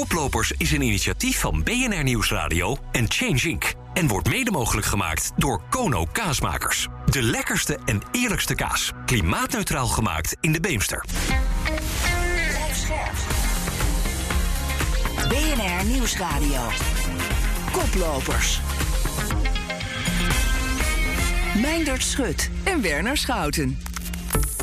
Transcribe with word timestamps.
Koplopers 0.00 0.52
is 0.56 0.72
een 0.72 0.82
initiatief 0.82 1.38
van 1.40 1.62
BNR 1.62 2.02
Nieuwsradio 2.02 2.76
en 2.92 3.10
Change 3.10 3.48
Inc. 3.48 3.74
En 3.94 4.08
wordt 4.08 4.28
mede 4.28 4.50
mogelijk 4.50 4.86
gemaakt 4.86 5.32
door 5.36 5.62
Kono 5.70 6.06
Kaasmakers. 6.12 6.88
De 7.06 7.22
lekkerste 7.22 7.78
en 7.84 8.00
eerlijkste 8.12 8.54
kaas. 8.54 8.92
Klimaatneutraal 9.06 9.86
gemaakt 9.86 10.36
in 10.40 10.52
de 10.52 10.60
Beemster. 10.60 11.04
BNR 15.28 15.84
Nieuwsradio. 15.86 16.60
Koplopers. 17.72 18.60
Meindert 21.62 22.02
Schut 22.02 22.50
en 22.64 22.82
Werner 22.82 23.16
Schouten. 23.16 23.89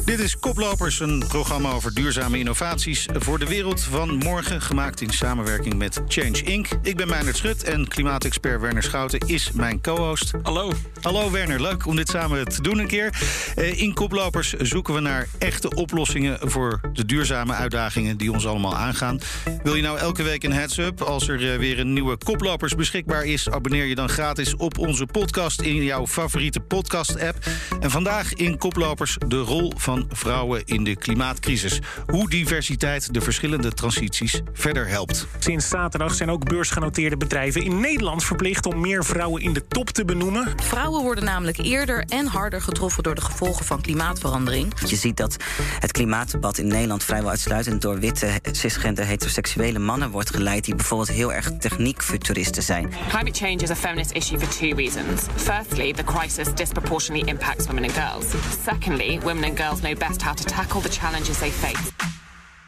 Dit 0.08 0.20
is 0.20 0.40
Koplopers, 0.40 1.00
een 1.00 1.24
programma 1.28 1.72
over 1.72 1.94
duurzame 1.94 2.38
innovaties 2.38 3.08
voor 3.14 3.40
de 3.40 3.48
wereld 3.48 3.82
van 3.82 4.16
morgen, 4.16 4.62
gemaakt 4.62 5.02
in 5.02 5.10
samenwerking 5.10 5.76
met 5.76 6.02
Change 6.08 6.44
Inc. 6.44 6.68
Ik 6.82 6.98
ben 6.98 7.08
Meijnerd 7.08 7.38
Schut 7.38 7.64
en 7.64 7.88
klimaatexpert 7.88 8.62
Werner 8.62 8.84
Schouten 8.84 9.20
is 9.20 9.52
mijn 9.52 9.82
co-host. 9.82 10.34
Hallo. 10.42 10.72
Hallo 11.02 11.32
Werner, 11.32 11.62
leuk 11.62 11.86
om 11.86 11.96
dit 11.96 12.10
samen 12.10 12.46
te 12.46 12.62
doen 12.62 12.80
een 12.80 12.88
keer. 12.88 13.14
Eh, 13.56 13.82
in 13.82 13.94
Koplopers 13.94 14.54
zoeken 14.54 14.94
we 14.94 15.00
naar 15.00 15.28
echte 15.38 15.70
oplossingen 15.76 16.38
voor 16.42 16.80
de 16.94 17.06
duurzame 17.06 17.54
uitdagingen 17.54 18.18
die 18.18 18.32
ons 18.32 18.48
allemaal 18.48 18.76
aangaan. 18.76 19.20
Wil 19.64 19.76
je 19.76 19.82
nou 19.82 19.98
elke 19.98 20.24
week 20.24 20.44
een 20.44 20.54
heads-up 20.54 21.02
als 21.02 21.28
er 21.28 21.52
eh, 21.52 21.60
weer 21.60 21.80
een 21.80 21.94
nieuwe 21.94 22.18
Koplopers 22.18 22.76
beschikbaar 22.76 23.26
is? 23.26 23.50
Abonneer 23.50 23.86
je 23.86 23.96
dan 23.96 24.10
gratis 24.10 24.56
op 24.56 24.78
onze 24.78 25.06
podcast 25.06 25.62
in 25.62 25.84
jouw 25.84 26.08
favoriete 26.08 26.60
podcast-app. 26.60 27.38
En 27.80 27.92
vandaag 27.92 28.34
in 28.34 28.58
Koplopers 28.58 29.18
de 29.28 29.40
rol 29.40 29.74
van 29.78 29.97
vrouwen 30.10 30.62
in 30.66 30.84
de 30.84 30.96
klimaatcrisis. 30.96 31.80
Hoe 32.06 32.30
diversiteit 32.30 33.14
de 33.14 33.22
verschillende 33.22 33.72
transities 33.74 34.42
verder 34.54 34.88
helpt. 34.88 35.28
Sinds 35.40 35.70
zaterdag 35.70 36.14
zijn 36.14 36.32
ook 36.32 36.50
beursgenoteerde 36.50 37.18
bedrijven 37.18 37.64
in 37.64 37.80
Nederland 37.80 38.24
verplicht 38.24 38.66
om 38.66 38.82
meer 38.82 39.06
vrouwen 39.06 39.42
in 39.42 39.54
de 39.54 39.68
top 39.68 39.90
te 39.90 40.06
benoemen. 40.06 40.54
Vrouwen 40.64 41.02
worden 41.02 41.24
namelijk 41.24 41.58
eerder 41.58 42.04
en 42.08 42.26
harder 42.26 42.62
getroffen 42.62 43.04
door 43.04 43.16
de 43.16 43.22
gevolgen 43.22 43.66
van 43.66 43.82
klimaatverandering. 43.82 44.74
Je 44.86 44.96
ziet 44.96 45.18
dat 45.18 45.36
het 45.80 45.92
klimaatdebat 45.92 46.58
in 46.58 46.68
Nederland 46.68 47.04
vrijwel 47.04 47.30
uitsluitend 47.30 47.82
door 47.82 48.00
witte, 48.00 48.40
cisgender, 48.52 49.06
heteroseksuele 49.06 49.80
mannen 49.80 50.10
wordt 50.10 50.30
geleid 50.30 50.66
die 50.66 50.76
bijvoorbeeld 50.76 51.10
heel 51.10 51.34
erg 51.34 51.52
techniekfuturisten 51.60 52.64
zijn. 52.64 52.90
Climate 53.10 53.46
change 53.46 53.62
is 53.62 53.70
a 53.70 53.76
feminist 53.76 54.12
issue 54.12 54.40
for 54.40 54.48
two 54.48 54.76
reasons. 54.76 55.22
Firstly, 55.36 55.94
the 55.94 56.04
crisis 56.04 56.48
disproportionately 56.56 57.30
impacts 57.30 57.66
women 57.66 57.84
and 57.84 57.94
girls. 57.94 58.26
Secondly, 58.66 59.20
women 59.24 59.44
and 59.44 59.60
girls 59.60 59.82
know 59.88 60.08
best 60.10 60.22
how 60.22 60.34
to 60.34 60.44
tackle 60.44 60.82
the 60.82 60.90
challenges 60.90 61.40
they 61.40 61.52
face. 61.52 61.92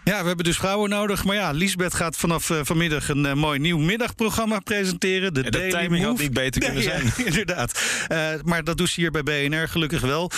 Ja, 0.03 0.21
we 0.21 0.27
hebben 0.27 0.45
dus 0.45 0.57
vrouwen 0.57 0.89
nodig. 0.89 1.25
Maar 1.25 1.35
ja, 1.35 1.51
Liesbeth 1.51 1.93
gaat 1.93 2.17
vanaf 2.17 2.49
uh, 2.49 2.59
vanmiddag 2.63 3.09
een 3.09 3.25
uh, 3.25 3.33
mooi 3.33 3.59
nieuw 3.59 3.77
middagprogramma 3.77 4.59
presenteren. 4.59 5.33
De, 5.33 5.43
ja, 5.43 5.49
de 5.49 5.67
timing 5.67 6.03
had 6.03 6.17
niet 6.17 6.33
beter 6.33 6.61
kunnen 6.61 6.83
nee, 6.83 6.89
zijn. 6.89 7.13
Ja, 7.17 7.25
inderdaad. 7.31 7.81
Uh, 8.11 8.29
maar 8.43 8.63
dat 8.63 8.77
doet 8.77 8.89
ze 8.89 8.99
hier 8.99 9.11
bij 9.11 9.23
BNR 9.23 9.67
gelukkig 9.67 10.01
wel. 10.01 10.31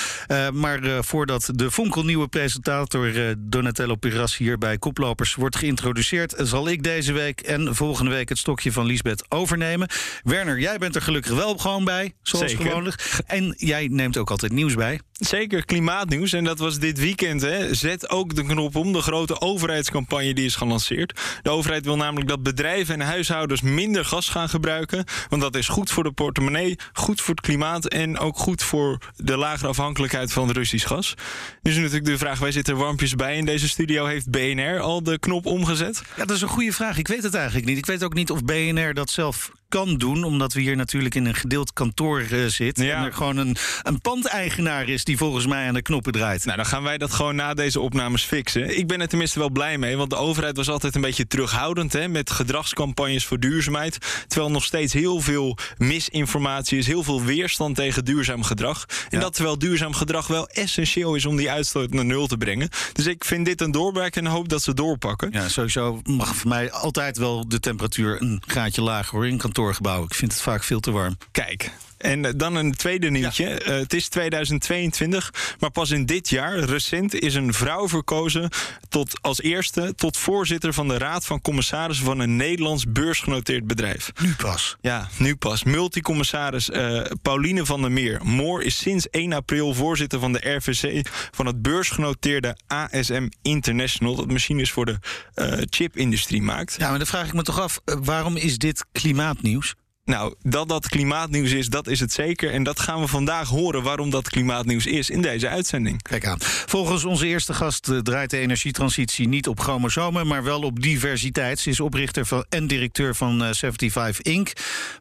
maar 0.53 1.03
voordat 1.03 1.49
de 1.55 1.71
fonkelnieuwe 1.71 2.27
presentator 2.27 3.35
Donatello 3.37 3.95
Piras 3.95 4.37
hier 4.37 4.57
bij 4.57 4.77
Koplopers 4.77 5.35
wordt 5.35 5.55
geïntroduceerd... 5.55 6.33
zal 6.37 6.69
ik 6.69 6.83
deze 6.83 7.13
week 7.13 7.41
en 7.41 7.75
volgende 7.75 8.11
week 8.11 8.29
het 8.29 8.37
stokje 8.37 8.71
van 8.71 8.85
Liesbeth 8.85 9.25
overnemen. 9.29 9.89
Werner, 10.23 10.59
jij 10.59 10.77
bent 10.77 10.95
er 10.95 11.02
gelukkig 11.02 11.33
wel 11.33 11.57
gewoon 11.57 11.85
bij, 11.85 12.13
zoals 12.21 12.52
Zeker. 12.52 12.65
gewoonlijk. 12.65 13.21
En 13.25 13.53
jij 13.57 13.87
neemt 13.87 14.17
ook 14.17 14.29
altijd 14.29 14.52
nieuws 14.52 14.75
bij. 14.75 14.99
Zeker, 15.22 15.66
klimaatnieuws. 15.66 16.33
En 16.33 16.44
dat 16.44 16.59
was 16.59 16.80
dit 16.80 17.00
weekend. 17.00 17.41
Hè. 17.41 17.73
Zet 17.73 18.09
ook 18.09 18.36
de 18.36 18.44
knop 18.44 18.75
om. 18.75 18.94
De 18.94 19.02
grote 19.02 19.41
overheidscampagne 19.41 20.33
die 20.33 20.45
is 20.45 20.55
gelanceerd. 20.55 21.19
De 21.41 21.50
overheid 21.50 21.86
wil 21.86 21.95
namelijk 21.97 22.30
dat 22.30 22.44
bedrijven 22.44 22.94
en 22.94 23.08
huishoudens 23.08 23.61
minder 23.61 24.05
gas 24.05 24.30
gaan 24.30 24.49
gebruiken. 24.49 25.05
Want 25.30 25.42
dat 25.42 25.55
is 25.55 25.67
goed 25.67 25.92
voor 25.92 26.03
de 26.03 26.11
portemonnee, 26.11 26.75
goed 26.94 27.22
voor 27.22 27.36
het 27.36 27.44
klimaat... 27.44 27.88
en 27.88 28.19
ook 28.19 28.38
goed 28.38 28.64
voor 28.64 28.98
de 29.15 29.37
lagere 29.37 29.67
afhankelijkheid 29.67 30.33
van 30.33 30.52
Russisch 30.52 30.87
gas. 30.87 31.14
Nu 31.61 31.71
is 31.71 31.77
natuurlijk 31.77 32.05
de 32.05 32.17
vraag, 32.17 32.39
wij 32.39 32.52
zitten 32.52 32.73
er 32.73 32.80
warmpjes 32.80 33.15
bij. 33.15 33.38
In 33.38 33.45
deze 33.45 33.67
studio 33.67 34.05
heeft 34.05 34.30
BNR 34.30 34.80
al 34.80 35.03
de 35.03 35.20
knop 35.20 35.45
omgezet. 35.45 36.02
Ja, 36.17 36.26
dat 36.26 36.36
is 36.36 36.42
een 36.42 36.48
goede 36.48 36.73
vraag. 36.73 36.98
Ik 36.98 37.08
weet 37.08 37.23
het 37.23 37.33
eigenlijk 37.33 37.65
niet. 37.65 37.77
Ik 37.77 37.86
weet 37.86 38.03
ook 38.03 38.14
niet 38.14 38.32
of 38.32 38.43
BNR 38.43 38.93
dat 38.93 39.09
zelf 39.09 39.52
kan 39.71 39.98
doen, 39.98 40.23
omdat 40.23 40.54
we 40.54 40.61
hier 40.61 40.76
natuurlijk 40.76 41.15
in 41.15 41.26
een 41.26 41.36
gedeeld 41.36 41.73
kantoor 41.73 42.21
uh, 42.32 42.45
zitten. 42.45 42.86
Ja. 42.86 42.98
En 42.98 43.04
er 43.05 43.14
gewoon 43.14 43.37
een, 43.37 43.55
een 43.83 44.02
pandeigenaar 44.02 44.89
is 44.89 45.04
die 45.04 45.17
volgens 45.17 45.48
mij 45.48 45.67
aan 45.67 45.73
de 45.73 45.82
knoppen 45.82 46.11
draait. 46.11 46.45
Nou, 46.45 46.58
dan 46.58 46.65
gaan 46.65 46.83
wij 46.83 46.98
dat 46.98 47.14
gewoon 47.14 47.36
na 47.36 47.54
deze 47.54 47.80
opnames 47.80 48.23
fixen. 48.23 48.77
Ik 48.77 48.87
ben 48.87 49.02
er 49.02 49.08
tenminste 49.08 49.39
wel 49.39 49.49
blij 49.49 49.77
mee, 49.77 49.98
want 49.98 50.09
de 50.09 50.15
overheid 50.15 50.58
was 50.58 50.70
altijd 50.70 50.95
een 50.95 51.02
beetje 51.02 51.27
terughoudend 51.27 51.93
hè, 51.93 52.08
met 52.08 52.32
gedragscampagnes 52.32 53.26
voor 53.26 53.39
duurzaamheid. 53.39 53.98
Terwijl 54.27 54.52
nog 54.52 54.64
steeds 54.64 54.93
heel 54.93 55.20
veel 55.20 55.58
misinformatie 55.77 56.77
is, 56.77 56.88
heel 56.88 57.03
veel 57.03 57.23
weerstand 57.23 57.76
tegen 57.76 58.05
duurzaam 58.05 58.43
gedrag. 58.43 58.86
En 58.88 58.95
Ja. 59.09 59.20
dat 59.20 59.33
terwijl 59.33 59.58
duurzaam 59.59 59.93
gedrag 59.93 60.27
wel 60.27 60.48
essentieel 60.48 61.15
is 61.15 61.26
om 61.26 61.36
die 61.36 61.52
uitstoot 61.52 61.93
naar 61.93 62.05
nul 62.05 62.27
te 62.27 62.38
brengen. 62.38 62.70
Dus 62.93 63.05
ik 63.05 63.26
vind 63.26 63.45
dit 63.45 63.61
een 63.61 63.71
doorbraak 63.71 64.15
en 64.15 64.26
hoop 64.26 64.49
dat 64.49 64.61
ze 64.64 64.73
doorpakken. 64.73 65.30
Ja, 65.32 65.49
sowieso 65.49 66.02
mag 66.03 66.36
voor 66.36 66.49
mij 66.49 66.71
altijd 66.71 67.17
wel 67.17 67.48
de 67.48 67.59
temperatuur 67.59 68.21
een 68.21 68.42
graadje 68.48 68.82
lager 68.82 69.14
hoor 69.17 69.27
in 69.27 69.38
kantoorgebouwen. 69.61 70.08
Ik 70.08 70.16
vind 70.16 70.32
het 70.32 70.42
vaak 70.42 70.64
veel 70.64 70.80
te 70.80 70.92
warm. 70.92 71.17
Kijk. 71.32 71.72
En 72.02 72.26
eh, 72.26 72.32
dan 72.36 72.56
een 72.56 72.76
tweede 72.76 73.10
nieuwtje. 73.10 73.45
Eh, 73.45 73.76
het 73.76 73.94
is 73.94 74.08
2022, 74.08 75.34
maar 75.60 75.72
pas 75.72 75.89
in 75.89 76.06
dit 76.06 76.30
jaar, 76.30 76.60
recent, 76.60 77.22
is 77.22 77.36
een 77.36 77.54
vrouw 77.54 77.88
verkozen 77.88 78.50
tot, 78.89 79.22
als 79.22 79.42
eerste 79.42 79.94
tot 79.95 80.17
voorzitter 80.17 80.73
van 80.73 80.88
de 80.88 80.98
Raad 80.98 81.26
van 81.26 81.42
Commissarissen 81.42 82.06
van 82.06 82.20
een 82.20 82.36
Nederlands 82.36 82.86
beursgenoteerd 82.88 83.67
bedrijf. 83.67 84.12
Nu 84.22 84.36
pas. 84.36 84.78
Ja, 84.82 85.08
nu 85.17 85.36
pas. 85.36 85.64
Multicommissaris 85.64 86.70
eh 86.70 87.02
Pauline 87.22 87.66
van 87.66 87.82
der 87.82 87.92
Meer. 87.92 88.20
Moor 88.23 88.64
is 88.64 88.78
sinds 88.78 89.10
1 89.10 89.33
april 89.33 89.73
voorzitter 89.73 90.20
van 90.20 90.33
de 90.33 90.50
RVC 90.56 91.08
van 91.32 91.45
het 91.45 91.62
beursgenoteerde 91.62 92.58
ASM 92.68 93.28
International. 93.42 94.16
Dat 94.16 94.32
machines 94.32 94.72
voor 94.72 94.86
de 94.86 95.00
eh, 95.33 95.58
chipindustrie 95.70 96.42
maakt. 96.42 96.76
Ja, 96.78 96.89
maar 96.89 96.98
dan 96.98 97.08
vraag 97.08 97.28
ik 97.28 97.33
me 97.33 97.44
toch 97.44 97.60
af, 97.60 97.82
waarom 97.86 98.38
is 98.38 98.58
dit 98.58 98.86
klimaatnieuws? 98.92 99.76
Nou, 100.04 100.36
dat 100.42 100.67
dat 100.67 100.88
klimaatnieuws 100.88 101.52
is, 101.52 101.67
dat 101.67 101.88
is 101.88 102.00
het 102.00 102.12
zeker. 102.12 102.52
En 102.52 102.64
dat 102.64 102.80
gaan 102.80 103.00
we 103.00 103.08
vandaag 103.08 103.50
horen 103.50 103.84
waarom 103.84 104.10
dat 104.10 104.30
klimaatnieuws 104.30 104.86
is 104.86 105.10
in 105.10 105.22
deze 105.22 105.48
uitzending. 105.48 106.02
Kijk 106.02 106.26
aan. 106.26 106.38
Volgens 106.42 107.06
onze 107.06 107.28
eerste 107.28 107.54
gast 107.54 107.89
eh, 107.89 107.98
draait 107.98 108.30
de 108.30 108.38
energietransitie 108.38 109.28
niet 109.28 109.48
op 109.48 109.60
chromosomen, 109.60 110.28
maar 110.28 110.44
wel 110.44 110.62
op 110.62 110.82
diversiteit. 110.82 111.60
Ze 111.60 111.70
is 111.70 111.80
oprichter 111.80 112.26
van, 112.26 112.45
en 112.50 112.67
directeur 112.67 113.16
van 113.16 113.44
eh, 113.44 113.50
75 113.54 114.20
Inc., 114.22 114.52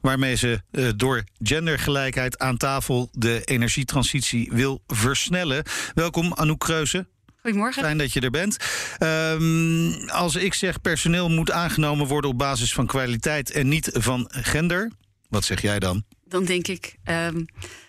waarmee 0.00 0.34
ze 0.34 0.60
eh, 0.70 0.88
door 0.96 1.24
gendergelijkheid 1.42 2.38
aan 2.38 2.56
tafel 2.56 3.08
de 3.12 3.44
energietransitie 3.44 4.50
wil 4.52 4.82
versnellen. 4.86 5.64
Welkom, 5.94 6.32
Anouk 6.34 6.58
Kreuzen. 6.58 7.08
Goedemorgen. 7.42 7.82
Fijn 7.82 7.98
dat 7.98 8.12
je 8.12 8.20
er 8.20 8.30
bent. 8.30 8.56
Ehm, 8.98 10.08
als 10.08 10.34
ik 10.36 10.54
zeg 10.54 10.80
personeel 10.80 11.28
moet 11.28 11.50
aangenomen 11.50 12.06
worden 12.06 12.30
op 12.30 12.38
basis 12.38 12.72
van 12.72 12.86
kwaliteit 12.86 13.50
en 13.50 13.68
niet 13.68 13.90
van 13.92 14.28
gender, 14.30 14.90
wat 15.28 15.44
zeg 15.44 15.62
jij 15.62 15.78
dan? 15.78 16.04
Dan 16.24 16.44
denk 16.44 16.66
ik 16.66 16.94
ehm, 17.04 17.44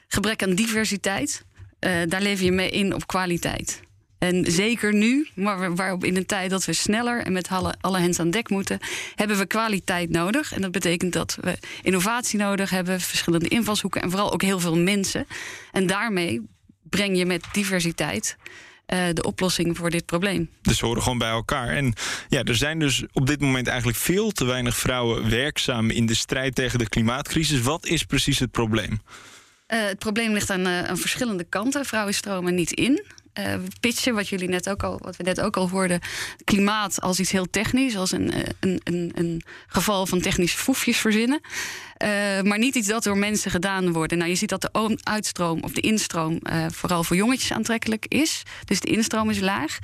gebrek 0.08 0.44
aan 0.44 0.56
diversiteit. 0.56 1.46
eh, 1.80 1.92
daar 2.08 2.22
lever 2.22 2.46
je 2.46 2.52
mee 2.52 2.70
in 2.70 2.94
op 2.94 3.08
kwaliteit. 3.08 3.80
En 4.20 4.52
zeker 4.52 4.94
nu, 4.94 5.28
maar 5.36 5.76
waarop 5.76 6.04
in 6.04 6.16
een 6.16 6.26
tijd 6.26 6.50
dat 6.50 6.66
we 6.66 6.74
sneller 6.74 7.24
en 7.26 7.34
met 7.34 7.48
alle, 7.48 7.76
alle 7.82 8.00
hens 8.00 8.20
aan 8.20 8.30
dek 8.32 8.50
moeten, 8.50 8.80
hebben 9.16 9.38
we 9.38 9.46
kwaliteit 9.46 10.10
nodig. 10.10 10.54
En 10.54 10.62
dat 10.62 10.72
betekent 10.72 11.14
dat 11.14 11.38
we 11.42 11.58
innovatie 11.82 12.40
nodig 12.40 12.70
hebben, 12.70 13.02
verschillende 13.02 13.48
invalshoeken 13.48 14.02
en 14.02 14.10
vooral 14.10 14.34
ook 14.34 14.42
heel 14.42 14.60
veel 14.60 14.78
mensen. 14.78 15.28
En 15.72 15.88
daarmee 15.88 16.42
breng 16.90 17.18
je 17.18 17.26
met 17.26 17.44
diversiteit 17.52 18.38
de 19.14 19.24
oplossing 19.24 19.78
voor 19.78 19.90
dit 19.90 20.06
probleem. 20.06 20.50
Dus 20.62 20.78
ze 20.78 20.86
horen 20.86 21.02
gewoon 21.02 21.18
bij 21.18 21.30
elkaar. 21.30 21.68
En 21.68 21.94
ja, 22.30 22.44
er 22.44 22.56
zijn 22.56 22.80
dus 22.80 23.04
op 23.14 23.28
dit 23.28 23.40
moment 23.40 23.68
eigenlijk 23.68 23.98
veel 23.98 24.32
te 24.32 24.46
weinig 24.46 24.78
vrouwen 24.78 25.30
werkzaam 25.30 25.90
in 25.90 26.06
de 26.06 26.16
strijd 26.16 26.56
tegen 26.56 26.80
de 26.80 26.90
klimaatcrisis. 26.90 27.62
Wat 27.62 27.86
is 27.86 28.04
precies 28.04 28.40
het 28.40 28.52
probleem? 28.52 29.02
Eh, 29.68 29.86
het 29.86 30.00
probleem 30.00 30.34
ligt 30.34 30.50
aan, 30.50 30.66
eh, 30.66 30.84
aan 30.84 30.98
verschillende 30.98 31.44
kanten. 31.44 31.86
Vrouwen 31.86 32.14
stromen 32.14 32.56
niet 32.56 32.72
in. 32.72 33.04
Eh, 33.34 33.54
we 33.54 33.68
pitchen, 33.80 34.14
wat, 34.14 34.28
jullie 34.28 34.48
net 34.48 34.70
ook 34.70 34.84
al, 34.84 35.00
wat 35.04 35.16
we 35.16 35.24
net 35.24 35.42
ook 35.42 35.58
al 35.58 35.70
hoorden, 35.70 36.00
klimaat 36.44 37.02
als 37.02 37.20
iets 37.20 37.32
heel 37.32 37.50
technisch, 37.50 37.96
als 37.96 38.12
een, 38.12 38.32
eh, 38.32 38.40
een, 38.60 38.82
een, 38.84 39.12
een 39.16 39.44
geval 39.68 40.06
van 40.06 40.22
technische 40.22 40.58
foefjes 40.58 40.98
verzinnen. 40.98 41.42
Eh, 42.02 42.42
maar 42.42 42.58
niet 42.58 42.76
iets 42.76 42.88
dat 42.88 43.04
door 43.04 43.18
mensen 43.18 43.52
gedaan 43.52 43.92
wordt. 43.92 44.16
Nou, 44.16 44.30
je 44.30 44.36
ziet 44.36 44.50
dat 44.50 44.62
de 44.62 44.98
uitstroom 45.04 45.64
of 45.64 45.72
de 45.72 45.82
instroom 45.82 46.38
eh, 46.38 46.66
vooral 46.70 47.04
voor 47.04 47.16
jongetjes 47.16 47.52
aantrekkelijk 47.54 48.06
is. 48.08 48.44
Dus 48.66 48.80
de 48.80 48.92
instroom 48.92 49.30
is 49.30 49.40
laag. 49.40 49.78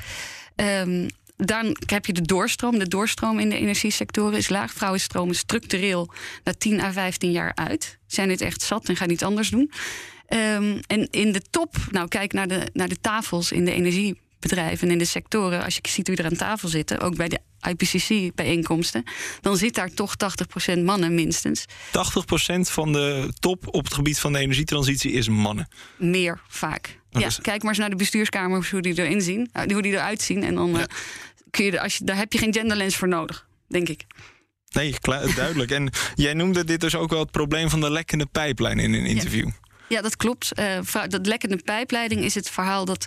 Ehm, 0.55 1.07
dan 1.35 1.77
heb 1.85 2.05
je 2.05 2.13
de 2.13 2.21
doorstroom. 2.21 2.79
De 2.79 2.87
doorstroom 2.87 3.39
in 3.39 3.49
de 3.49 3.57
energiesectoren 3.57 4.37
is 4.37 4.49
laag. 4.49 4.73
Vrouwen 4.73 4.99
stromen 4.99 5.35
structureel 5.35 6.13
na 6.43 6.53
10 6.57 6.81
à 6.81 6.91
15 6.91 7.31
jaar 7.31 7.51
uit. 7.55 7.97
Zijn 8.07 8.27
dit 8.27 8.41
echt 8.41 8.61
zat 8.61 8.89
en 8.89 8.95
gaan 8.95 9.09
iets 9.09 9.23
anders 9.23 9.49
doen. 9.49 9.71
Ehm, 10.27 10.79
en 10.87 11.07
in 11.11 11.31
de 11.31 11.41
top, 11.49 11.75
nou 11.91 12.07
kijk 12.07 12.33
naar 12.33 12.47
de, 12.47 12.69
naar 12.73 12.89
de 12.89 12.99
tafels 13.01 13.51
in 13.51 13.65
de 13.65 13.73
bedrijven 14.39 14.87
en 14.87 14.93
in 14.93 14.97
de 14.99 15.05
sectoren, 15.05 15.63
als 15.63 15.75
je 15.75 15.81
ziet 15.89 16.07
wie 16.07 16.17
er 16.17 16.25
aan 16.25 16.35
tafel 16.35 16.67
zitten, 16.69 16.99
ook 16.99 17.15
bij 17.15 17.27
de 17.27 17.39
IPCC-bijeenkomsten, 17.69 19.03
dan 19.41 19.57
zit 19.57 19.75
daar 19.75 19.93
toch 19.93 20.13
80% 20.77 20.79
mannen 20.83 21.15
minstens. 21.15 21.65
80% 21.65 22.69
van 22.69 22.91
de 22.93 23.33
top 23.39 23.67
op 23.73 23.83
het 23.83 23.93
gebied 23.93 24.19
van 24.19 24.33
de 24.33 24.39
energietransitie 24.39 25.11
is 25.11 25.29
mannen. 25.29 25.67
Meer 25.97 26.41
vaak. 26.47 26.99
Dat 27.09 27.21
ja, 27.21 27.27
is- 27.27 27.39
kijk 27.41 27.61
maar 27.61 27.69
eens 27.71 27.79
naar 27.79 27.89
de 27.89 27.95
bestuurskamers, 27.95 28.69
hoe 28.71 28.81
die 28.81 28.99
erin 28.99 29.21
zien, 29.21 29.49
eh, 29.51 29.63
hoe 29.73 29.81
die 29.81 29.91
eruit 29.91 30.21
zien. 30.21 30.43
En 30.43 30.55
dan 30.55 30.77
eh, 30.79 30.83
kun 31.49 31.65
je, 31.65 31.81
als 31.81 31.97
je, 31.97 32.03
daar 32.03 32.17
heb 32.17 32.33
je 32.33 32.39
geen 32.39 32.53
genderlens 32.53 32.95
voor 32.95 33.07
nodig, 33.07 33.47
denk 33.67 33.89
ik. 33.89 34.03
Nee, 34.71 34.95
duidelijk. 35.35 35.71
En 35.71 35.89
jij 36.15 36.33
noemde 36.33 36.63
dit 36.63 36.79
dus 36.81 36.95
ook 36.95 37.09
wel 37.09 37.19
het 37.19 37.31
probleem 37.31 37.69
van 37.69 37.81
de 37.81 37.91
lekkende 37.91 38.25
pijplijn 38.25 38.79
in 38.79 38.93
een 38.93 39.05
interview. 39.05 39.49
Ja, 39.89 40.01
dat 40.01 40.15
klopt. 40.15 40.51
Eh, 40.53 40.79
dat 41.07 41.25
lekkende 41.25 41.57
pijpleiding 41.57 42.21
is 42.23 42.35
het 42.35 42.49
verhaal 42.49 42.85
dat 42.85 43.05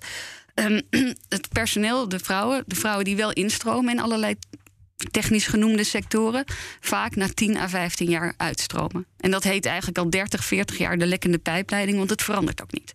ehm, 0.60 0.80
het 1.28 1.48
personeel, 1.52 2.08
de 2.08 2.18
vrouwen, 2.18 2.64
de 2.66 2.74
vrouwen 2.74 3.04
die 3.04 3.16
wel 3.16 3.32
instromen 3.32 3.92
in 3.92 4.00
allerlei 4.00 4.34
technisch 5.10 5.46
genoemde 5.46 5.84
sectoren, 5.84 6.44
vaak 6.80 7.16
na 7.16 7.28
10 7.34 7.56
à 7.56 7.68
15 7.68 8.10
jaar 8.10 8.34
uitstromen. 8.36 9.06
En 9.16 9.30
dat 9.30 9.44
heet 9.44 9.66
eigenlijk 9.66 9.98
al 9.98 10.10
30, 10.10 10.44
40 10.44 10.78
jaar 10.78 10.98
de 10.98 11.06
lekkende 11.06 11.38
pijpleiding, 11.38 11.98
want 11.98 12.10
het 12.10 12.22
verandert 12.22 12.62
ook 12.62 12.72
niet. 12.72 12.92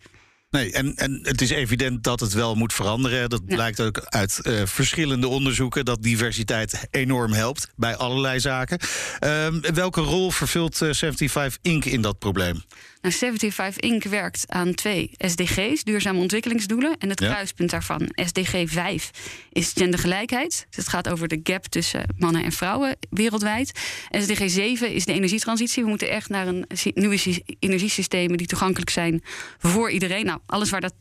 Nee, 0.50 0.72
en, 0.72 0.96
en 0.96 1.20
het 1.24 1.42
is 1.42 1.50
evident 1.50 2.04
dat 2.04 2.20
het 2.20 2.34
wel 2.34 2.56
moet 2.56 2.74
veranderen. 2.74 3.30
Dat 3.30 3.42
Ja. 3.48 3.56
blijkt 3.56 3.82
ook 3.82 4.00
uit 4.00 4.40
eh, 4.42 4.62
verschillende 4.66 5.28
onderzoeken 5.28 5.86
dat 5.86 6.04
diversiteit 6.04 6.88
enorm 6.92 7.32
helpt 7.32 7.68
bij 7.76 7.96
allerlei 7.96 8.40
zaken. 8.40 8.80
Ehm, 9.20 9.60
welke 9.74 10.02
rol 10.02 10.32
vervult 10.32 10.82
eh, 10.82 10.90
75 10.94 11.58
Inc. 11.62 11.86
in 11.86 12.02
dat 12.02 12.20
probleem? 12.20 12.64
Nou, 13.06 13.18
75 13.18 13.78
Inc. 13.80 14.04
werkt 14.04 14.44
aan 14.48 14.74
twee 14.74 15.12
SDG's, 15.18 15.84
duurzame 15.84 16.20
ontwikkelingsdoelen. 16.20 16.96
En 16.98 17.10
het 17.10 17.20
Ja. 17.20 17.28
kruispunt 17.32 17.70
daarvan, 17.70 18.10
SDG 18.16 18.64
5, 18.70 19.12
is 19.52 19.72
gendergelijkheid. 19.76 20.66
Dus 20.70 20.78
het 20.78 20.88
gaat 20.88 21.10
over 21.10 21.28
de 21.28 21.40
gap 21.44 21.66
tussen 21.66 22.06
mannen 22.18 22.44
en 22.44 22.52
vrouwen 22.52 22.98
wereldwijd. 23.10 23.80
SDG 24.10 24.50
7 24.50 24.92
is 24.94 25.06
de 25.06 25.14
energietransitie. 25.14 25.84
We 25.84 25.90
moeten 25.90 26.10
echt 26.10 26.30
naar 26.30 26.48
een 26.48 26.66
nieuwe 26.94 27.18
sy- 27.18 27.42
energiesystemen 27.60 28.38
die 28.38 28.48
toegankelijk 28.48 28.90
zijn 28.90 29.24
voor 29.58 29.92
iedereen. 29.92 30.26
Nou, 30.26 30.40
alles 30.46 30.70
waar 30.70 30.82
dat 30.82 30.94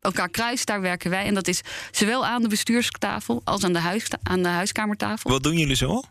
elkaar 0.00 0.28
kruist, 0.28 0.66
daar 0.66 0.80
werken 0.80 1.10
wij. 1.10 1.24
En 1.24 1.34
dat 1.34 1.48
is 1.48 1.60
zowel 1.90 2.26
aan 2.26 2.42
de 2.42 2.48
bestuurstafel 2.48 3.40
als 3.44 3.64
aan 3.64 3.72
de, 3.72 3.78
huis, 3.78 4.06
aan 4.22 4.42
de 4.42 4.48
huiskamertafel. 4.48 5.30
Wat 5.30 5.42
doen 5.42 5.58
jullie 5.58 5.76
zo? 5.76 6.02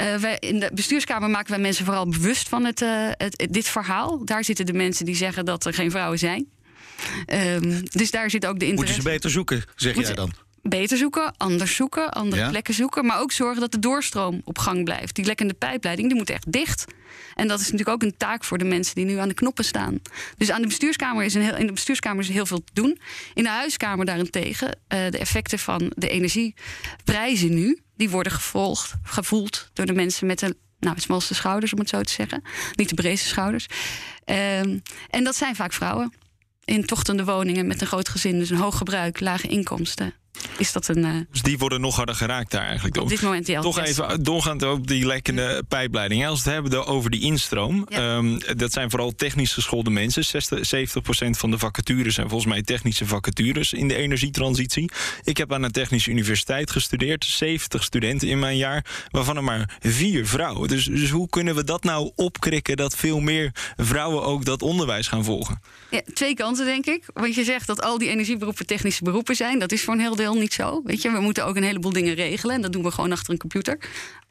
Eh, 0.00 0.14
wij, 0.14 0.36
in 0.40 0.60
de 0.60 0.70
bestuurskamer 0.74 1.30
maken 1.30 1.50
wij 1.50 1.60
mensen 1.60 1.84
vooral 1.84 2.08
bewust 2.08 2.48
van 2.48 2.64
het, 2.64 2.82
eh, 2.82 3.08
het, 3.10 3.46
dit 3.50 3.68
verhaal. 3.68 4.24
Daar 4.24 4.44
zitten 4.44 4.66
de 4.66 4.72
mensen 4.72 5.04
die 5.04 5.14
zeggen 5.14 5.44
dat 5.44 5.64
er 5.64 5.74
geen 5.74 5.90
vrouwen 5.90 6.18
zijn. 6.18 6.46
Ehm, 7.26 7.82
dus 7.90 8.10
daar 8.10 8.30
zit 8.30 8.46
ook 8.46 8.58
de 8.58 8.66
Moeten 8.66 8.68
interesse. 8.68 9.02
ze 9.02 9.08
beter 9.08 9.30
zoeken, 9.30 9.64
zeg 9.76 9.94
Moeten- 9.94 10.14
jij 10.14 10.24
dan? 10.24 10.32
Beter 10.62 10.96
zoeken, 10.96 11.34
anders 11.36 11.74
zoeken, 11.74 12.10
andere 12.10 12.42
Ja. 12.42 12.48
plekken 12.48 12.74
zoeken. 12.74 13.06
Maar 13.06 13.20
ook 13.20 13.32
zorgen 13.32 13.60
dat 13.60 13.72
de 13.72 13.78
doorstroom 13.78 14.40
op 14.44 14.58
gang 14.58 14.84
blijft. 14.84 15.14
Die 15.14 15.24
lekkende 15.24 15.54
pijpleiding 15.54 16.08
die 16.08 16.16
moet 16.16 16.30
echt 16.30 16.52
dicht. 16.52 16.84
En 17.34 17.48
dat 17.48 17.58
is 17.60 17.64
natuurlijk 17.70 17.90
ook 17.90 18.02
een 18.02 18.16
taak 18.16 18.44
voor 18.44 18.58
de 18.58 18.64
mensen 18.64 18.94
die 18.94 19.04
nu 19.04 19.16
aan 19.16 19.28
de 19.28 19.34
knoppen 19.34 19.64
staan. 19.64 20.00
Dus 20.36 20.50
aan 20.50 20.60
de 20.60 20.66
bestuurskamer 20.68 21.24
is 21.24 21.34
een 21.34 21.42
heel, 21.42 21.56
in 21.56 21.66
de 21.66 21.72
bestuurskamer 21.72 22.22
is 22.22 22.28
heel 22.28 22.46
veel 22.46 22.64
te 22.64 22.72
doen. 22.72 22.98
In 23.34 23.42
de 23.42 23.48
huiskamer 23.48 24.06
daarentegen, 24.06 24.78
eh, 24.88 25.10
de 25.10 25.18
effecten 25.18 25.58
van 25.58 25.92
de 25.96 26.08
energieprijzen 26.08 27.54
nu, 27.54 27.78
die 28.00 28.10
worden 28.10 28.32
gevolgd, 28.32 28.94
gevoeld 29.02 29.70
door 29.72 29.86
de 29.86 29.92
mensen 29.92 30.26
met 30.26 30.38
de 30.38 30.56
nou, 30.78 30.94
de 30.94 31.00
smalste 31.00 31.34
schouders, 31.34 31.72
om 31.72 31.78
het 31.78 31.88
zo 31.88 32.02
te 32.02 32.12
zeggen. 32.12 32.42
Niet 32.74 32.88
de 32.88 32.94
breedste 32.94 33.28
schouders. 33.28 33.66
Ehm, 34.24 34.78
en 35.10 35.24
dat 35.24 35.36
zijn 35.36 35.56
vaak 35.56 35.72
vrouwen. 35.72 36.12
In 36.64 36.86
tochtende 36.86 37.24
woningen 37.24 37.66
met 37.66 37.80
een 37.80 37.86
groot 37.86 38.08
gezin, 38.08 38.38
dus 38.38 38.50
een 38.50 38.56
hoog 38.56 38.76
gebruik, 38.76 39.20
lage 39.20 39.48
inkomsten. 39.48 40.14
Is 40.58 40.72
dat 40.72 40.88
een. 40.88 41.04
eh, 41.04 41.12
Dus 41.30 41.42
die 41.42 41.58
worden 41.58 41.80
nog 41.80 41.96
harder 41.96 42.14
geraakt 42.14 42.50
daar 42.50 42.64
eigenlijk 42.66 42.96
op 42.96 43.08
dit 43.08 43.22
moment 43.22 43.46
ja. 43.46 43.60
Toch 43.60 43.80
yes. 43.80 43.88
even 43.88 44.22
doorgaand 44.22 44.62
op 44.62 44.86
die 44.86 45.06
lekkende 45.06 45.62
pijpleiding. 45.68 46.26
Als 46.26 46.42
we 46.42 46.50
het 46.50 46.60
hebben 46.62 46.86
over 46.86 47.10
die 47.10 47.20
instroom. 47.20 47.86
Ja. 47.88 48.16
ehm, 48.16 48.38
dat 48.56 48.72
zijn 48.72 48.90
vooral 48.90 49.12
technisch 49.14 49.52
geschoolde 49.52 49.90
mensen. 49.90 50.24
60, 50.24 50.66
70% 50.66 51.38
van 51.38 51.50
de 51.50 51.58
vacatures 51.58 52.14
zijn 52.14 52.28
volgens 52.28 52.50
mij 52.52 52.62
technische 52.62 53.06
vacatures 53.06 53.72
in 53.72 53.88
de 53.88 53.94
energietransitie. 53.94 54.90
Ik 55.24 55.36
heb 55.36 55.52
aan 55.52 55.62
een 55.62 55.72
technische 55.72 56.10
universiteit 56.10 56.70
gestudeerd. 56.70 57.24
70 57.24 57.84
studenten 57.84 58.28
in 58.28 58.38
mijn 58.38 58.56
jaar. 58.56 58.84
Waarvan 59.10 59.36
er 59.36 59.44
maar 59.44 59.78
vier 59.80 60.26
vrouwen. 60.26 60.68
Dus, 60.68 60.84
dus 60.84 61.10
hoe 61.10 61.28
kunnen 61.28 61.54
we 61.54 61.64
dat 61.64 61.84
nou 61.84 62.10
opkrikken 62.16 62.76
dat 62.76 62.96
veel 62.96 63.20
meer 63.20 63.52
vrouwen 63.76 64.22
ook 64.24 64.44
dat 64.44 64.62
onderwijs 64.62 65.08
gaan 65.08 65.24
volgen? 65.24 65.60
Ja, 65.90 66.00
twee 66.14 66.34
kanten, 66.34 66.64
denk 66.64 66.86
ik. 66.86 67.04
Want 67.14 67.34
je 67.34 67.44
zegt 67.44 67.66
dat 67.66 67.82
al 67.82 67.98
die 67.98 68.08
energieberoepen 68.08 68.66
technische 68.66 69.04
beroepen 69.04 69.36
zijn. 69.36 69.58
Dat 69.58 69.72
is 69.72 69.82
voor 69.84 69.94
een 69.94 70.00
heel 70.00 70.16
deel 70.16 70.29
niet 70.38 70.52
zo. 70.52 70.80
Weet 70.84 71.02
je, 71.02 71.10
we 71.10 71.20
moeten 71.20 71.46
ook 71.46 71.56
een 71.56 71.62
heleboel 71.62 71.92
dingen 71.92 72.14
regelen. 72.14 72.54
En 72.54 72.62
dat 72.62 72.72
doen 72.72 72.82
we 72.82 72.90
gewoon 72.90 73.12
achter 73.12 73.32
een 73.32 73.38
computer. 73.38 73.78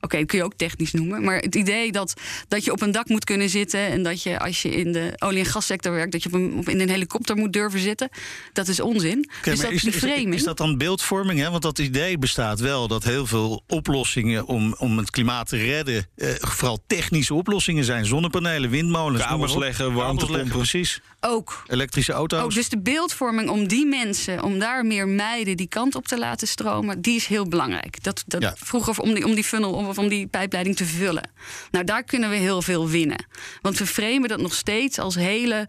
Oké, 0.02 0.18
dat 0.18 0.26
kun 0.28 0.38
je 0.38 0.44
ook 0.44 0.54
technisch 0.56 0.92
noemen. 0.92 1.24
Maar 1.24 1.38
het 1.38 1.56
idee 1.56 1.92
dat, 1.92 2.14
dat 2.48 2.66
je 2.66 2.72
op 2.72 2.82
een 2.82 2.92
dak 2.92 3.08
moet 3.10 3.24
kunnen 3.24 3.50
zitten. 3.50 3.80
En 3.80 4.04
dat 4.04 4.24
je 4.24 4.40
als 4.40 4.62
je 4.62 4.70
in 4.70 4.92
de 4.92 5.14
olie- 5.18 5.40
en 5.40 5.46
gassector 5.46 5.92
werkt. 5.92 6.12
dat 6.12 6.24
je 6.24 6.30
op 6.30 6.36
een, 6.36 6.54
op, 6.58 6.70
in 6.70 6.80
een 6.80 6.90
helikopter 6.90 7.36
moet 7.36 7.54
durven 7.54 7.80
zitten. 7.80 8.10
Dat 8.54 8.68
is 8.68 8.80
onzin. 8.80 9.30
Oké, 9.38 9.50
dus 9.50 9.60
dat 9.60 9.72
is, 9.72 9.84
is- 9.84 9.96
framing. 9.96 10.34
is 10.34 10.44
dat 10.44 10.58
dan 10.58 10.78
beeldvorming? 10.78 11.40
Hè? 11.40 11.50
Want 11.50 11.64
dat 11.64 11.80
idee 11.80 12.18
bestaat 12.18 12.60
wel 12.60 12.88
dat 12.88 13.04
heel 13.04 13.26
veel 13.26 13.64
oplossingen 13.68 14.46
om, 14.46 14.76
om 14.78 14.98
het 14.98 15.10
klimaat 15.10 15.48
te 15.50 15.58
redden, 15.58 16.08
eh, 16.16 16.30
vooral 16.40 16.80
technische 16.88 17.34
oplossingen 17.34 17.84
zijn. 17.84 18.06
Zonnepanelen, 18.06 18.70
windmolens, 18.70 19.24
Kabels 19.24 19.56
leggen, 19.56 19.94
warmtepompen. 19.94 20.48
precies. 20.50 21.02
ook. 21.22 21.64
Elektrische 21.68 22.12
auto's. 22.14 22.42
Ook 22.44 22.54
dus 22.54 22.70
de 22.70 22.80
beeldvorming 22.82 23.50
om 23.50 23.68
die 23.68 23.86
mensen, 23.86 24.44
om 24.44 24.60
daar 24.60 24.86
meer 24.86 25.08
meiden 25.08 25.58
die 25.58 25.68
kant 25.68 25.96
op 25.96 26.08
te 26.08 26.18
laten 26.18 26.48
stromen, 26.48 27.02
die 27.02 27.16
is 27.16 27.26
heel 27.26 27.48
belangrijk. 27.48 28.04
Dat, 28.04 28.24
dat 28.28 28.42
Ja. 28.42 28.54
Vroeger 28.58 29.00
om 29.00 29.14
die, 29.14 29.26
om 29.26 29.34
die 29.36 29.44
funnel 29.44 29.74
om 29.98 30.08
die 30.08 30.28
pijpleiding 30.28 30.76
te 30.76 30.86
vullen. 30.86 31.30
Nou, 31.72 31.86
daar 31.86 32.04
kunnen 32.04 32.30
we 32.30 32.36
heel 32.36 32.62
veel 32.62 32.90
winnen. 32.90 33.26
Want 33.62 33.78
we 33.78 33.86
framen 33.86 34.30
dat 34.30 34.42
nog 34.42 34.54
steeds 34.54 35.00
als 35.00 35.16
hele 35.16 35.68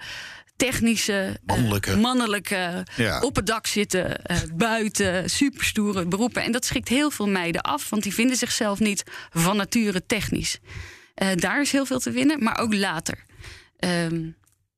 technische, 0.57 1.39
eh, 1.47 1.57
Mannelijke. 1.57 1.97
mannelijke 1.97 2.87
Ja. 2.97 3.21
op 3.21 3.37
het 3.37 3.47
dak 3.47 3.67
zitten, 3.67 4.25
eh, 4.25 4.37
buiten, 4.55 5.31
superstoere 5.31 6.07
beroepen. 6.07 6.43
En 6.43 6.53
dat 6.53 6.65
schrikt 6.65 6.89
heel 6.89 7.11
veel 7.11 7.29
meiden 7.29 7.61
af, 7.61 7.89
want 7.91 8.03
die 8.03 8.15
vinden 8.15 8.37
zichzelf 8.37 8.79
niet 8.79 9.03
van 9.31 9.57
nature 9.57 10.07
technisch. 10.07 10.59
Eh, 11.15 11.29
daar 11.35 11.61
is 11.61 11.73
heel 11.73 11.87
veel 11.87 11.99
te 11.99 12.11
winnen, 12.11 12.43
maar 12.43 12.59
ook 12.59 12.75
later. 12.75 13.25
Ehm, 13.79 14.29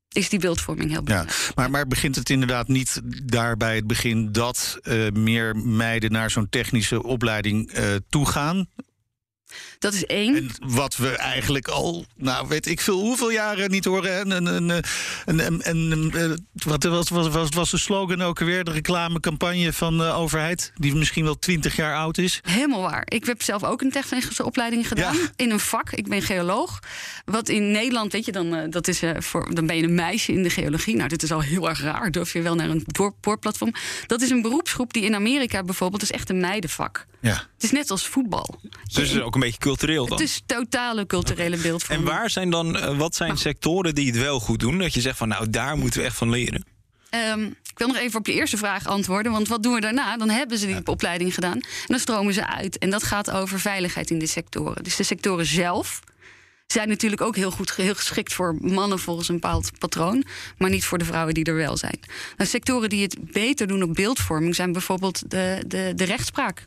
is 0.08 0.28
die 0.28 0.38
beeldvorming 0.38 0.88
heel 0.90 0.98
Ja, 0.98 1.04
belangrijk. 1.04 1.52
maar, 1.54 1.70
maar 1.70 1.86
begint 1.86 2.14
het 2.16 2.30
inderdaad 2.30 2.68
niet 2.68 3.00
daar 3.24 3.56
bij 3.56 3.76
het 3.76 3.86
begin 3.86 4.32
dat 4.32 4.78
meer 5.12 5.56
meiden 5.56 6.12
naar 6.12 6.30
zo'n 6.30 6.48
technische 6.48 7.02
opleiding 7.02 7.70
eh 7.72 7.94
toegaan? 8.08 8.68
Dat 9.78 9.94
is 9.94 10.06
één. 10.06 10.36
En 10.36 10.50
wat 10.66 10.96
we 10.96 11.08
eigenlijk 11.16 11.68
al, 11.68 12.04
nou 12.16 12.48
weet 12.48 12.66
ik 12.66 12.80
veel 12.80 13.00
hoeveel 13.00 13.30
jaren 13.30 13.70
niet 13.70 13.84
horen. 13.84 14.32
En, 14.32 14.46
en, 14.46 14.82
en, 15.26 15.62
en, 15.62 16.10
eh, 16.14 16.30
wat 16.64 16.82
was, 16.84 17.08
was, 17.08 17.28
was, 17.28 17.48
was 17.54 17.70
de 17.70 17.78
slogan 17.78 18.22
ook 18.22 18.38
weer? 18.38 18.64
De 18.64 18.70
reclamecampagne 18.70 19.72
van 19.72 19.98
de 19.98 20.04
overheid, 20.12 20.72
die 20.74 20.94
misschien 20.94 21.24
wel 21.24 21.38
twintig 21.38 21.76
jaar 21.76 21.96
oud 21.96 22.18
is. 22.18 22.40
Helemaal 22.42 22.80
waar. 22.80 23.02
Ik 23.08 23.26
heb 23.26 23.42
zelf 23.42 23.64
ook 23.64 23.80
een 23.80 23.90
technische 23.90 24.44
opleiding 24.44 24.88
gedaan 24.88 25.14
Ja. 25.16 25.20
in 25.36 25.50
een 25.50 25.60
vak. 25.60 25.90
Ik 25.90 26.08
ben 26.08 26.22
geoloog. 26.22 26.78
Wat 27.24 27.48
in 27.48 27.70
Nederland, 27.70 28.12
weet 28.12 28.24
je, 28.24 28.32
dan, 28.32 28.54
eh, 28.54 28.70
dat 28.70 28.88
is, 28.88 29.02
eh, 29.02 29.10
voor, 29.18 29.54
dan 29.54 29.66
ben 29.66 29.76
je 29.76 29.82
een 29.82 29.94
meisje 29.94 30.32
in 30.32 30.42
de 30.42 30.50
geologie. 30.50 30.96
Nou, 30.96 31.08
dit 31.08 31.22
is 31.22 31.32
al 31.32 31.40
heel 31.40 31.68
erg 31.68 31.80
raar. 31.82 32.10
Durf 32.10 32.32
je 32.32 32.42
wel 32.42 32.54
naar 32.54 32.70
een 32.70 32.84
boor- 32.86 33.14
boorplatform? 33.20 33.72
Dat 34.06 34.20
is 34.20 34.30
een 34.30 34.42
beroepsgroep 34.42 34.92
die 34.92 35.02
in 35.02 35.14
Amerika 35.14 35.62
bijvoorbeeld 35.62 36.02
is 36.02 36.10
echt 36.10 36.30
een 36.30 36.40
meidenvak. 36.40 37.06
Ja. 37.20 37.42
Het 37.62 37.70
is 37.72 37.78
net 37.78 37.90
als 37.90 38.06
voetbal. 38.06 38.60
Dus 38.62 38.96
het 38.96 39.04
is 39.16 39.20
ook 39.20 39.34
een 39.34 39.40
beetje 39.40 39.58
cultureel 39.58 40.06
dan. 40.06 40.18
Het 40.18 40.28
is 40.28 40.42
totale 40.46 41.06
culturele 41.06 41.56
En 41.56 41.62
beeldvorming. 41.62 42.08
waar 42.08 42.30
zijn 42.30 42.50
dan, 42.50 42.76
eh, 42.78 42.98
wat 42.98 43.14
zijn 43.14 43.36
sectoren 43.36 43.94
die 43.94 44.06
het 44.06 44.16
wel 44.18 44.40
goed 44.40 44.60
doen? 44.60 44.78
Dat 44.78 44.94
je 44.94 45.00
zegt 45.00 45.16
van 45.18 45.28
nou, 45.28 45.50
daar 45.50 45.76
moeten 45.76 46.00
we 46.00 46.06
echt 46.06 46.16
van 46.16 46.30
leren. 46.30 46.64
Ehm, 47.10 47.42
ik 47.44 47.72
wil 47.78 47.86
nog 47.86 47.96
even 47.96 48.18
op 48.18 48.26
je 48.26 48.32
eerste 48.32 48.56
vraag 48.56 48.86
antwoorden. 48.86 49.32
Want 49.32 49.48
wat 49.48 49.62
doen 49.62 49.74
we 49.74 49.80
daarna? 49.80 50.16
Dan 50.16 50.30
hebben 50.30 50.58
ze 50.58 50.66
die 50.66 50.86
opleiding 50.86 51.34
gedaan. 51.34 51.54
En 51.54 51.62
dan 51.86 51.98
stromen 51.98 52.34
ze 52.34 52.46
uit. 52.46 52.78
En 52.78 52.90
dat 52.90 53.02
gaat 53.02 53.30
over 53.30 53.60
veiligheid 53.60 54.10
in 54.10 54.18
de 54.18 54.26
sectoren. 54.26 54.84
Dus 54.84 54.96
de 54.96 55.02
sectoren 55.02 55.46
zelf 55.46 56.00
zijn 56.66 56.88
natuurlijk 56.88 57.22
ook 57.22 57.36
heel 57.36 57.50
goed 57.50 57.74
heel 57.74 57.94
geschikt 57.94 58.32
voor 58.32 58.56
mannen 58.60 58.98
volgens 58.98 59.28
een 59.28 59.34
bepaald 59.40 59.70
patroon. 59.78 60.24
Maar 60.58 60.70
niet 60.70 60.84
voor 60.84 60.98
de 60.98 61.04
vrouwen 61.04 61.34
die 61.34 61.44
er 61.44 61.54
wel 61.54 61.76
zijn. 61.76 62.00
Nou, 62.36 62.50
sectoren 62.50 62.88
die 62.88 63.02
het 63.02 63.32
beter 63.32 63.66
doen 63.66 63.82
op 63.82 63.94
beeldvorming 63.94 64.54
zijn 64.54 64.72
bijvoorbeeld 64.72 65.30
de, 65.30 65.64
de, 65.66 65.92
de 65.96 66.04
rechtspraak. 66.04 66.64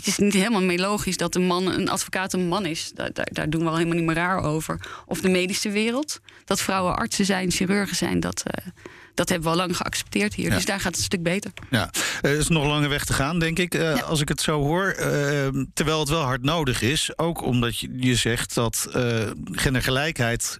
Het 0.00 0.08
is 0.08 0.18
niet 0.18 0.32
helemaal 0.32 0.62
meer 0.62 0.78
logisch 0.80 1.16
dat 1.16 1.34
een, 1.34 1.46
man, 1.46 1.66
een 1.66 1.88
advocaat 1.88 2.32
een 2.32 2.48
man 2.48 2.66
is. 2.66 2.90
Daar, 2.94 3.12
daar, 3.12 3.28
daar 3.32 3.50
doen 3.50 3.62
we 3.62 3.68
al 3.68 3.76
helemaal 3.76 3.96
niet 3.96 4.06
meer 4.06 4.14
raar 4.14 4.42
over. 4.42 4.80
Of 5.06 5.20
de 5.20 5.28
medische 5.28 5.70
wereld. 5.70 6.20
Dat 6.44 6.60
vrouwen 6.60 6.96
artsen 6.96 7.24
zijn, 7.24 7.50
chirurgen 7.50 7.96
zijn, 7.96 8.20
dat, 8.20 8.42
eh, 8.46 8.66
dat 9.14 9.28
hebben 9.28 9.48
we 9.48 9.54
al 9.54 9.60
lang 9.60 9.76
geaccepteerd 9.76 10.34
hier. 10.34 10.48
Ja. 10.48 10.54
Dus 10.54 10.64
daar 10.64 10.76
gaat 10.80 10.86
het 10.86 10.96
een 10.96 11.02
stuk 11.02 11.22
beter. 11.22 11.52
Ja, 11.70 11.90
er 12.20 12.38
is 12.38 12.48
nog 12.48 12.66
lange 12.66 12.88
weg 12.88 13.04
te 13.04 13.12
gaan, 13.12 13.38
denk 13.38 13.58
ik, 13.58 13.74
eh, 13.74 13.80
Ja. 13.96 14.00
als 14.02 14.20
ik 14.20 14.28
het 14.28 14.40
zo 14.40 14.60
hoor. 14.60 14.86
Eh, 14.88 15.48
terwijl 15.74 16.00
het 16.00 16.08
wel 16.08 16.22
hard 16.22 16.42
nodig 16.42 16.82
is. 16.82 17.18
Ook 17.18 17.42
omdat 17.42 17.78
je, 17.78 17.88
je 17.96 18.14
zegt 18.14 18.54
dat 18.54 18.88
eh, 18.92 19.30
gendergelijkheid 19.52 20.58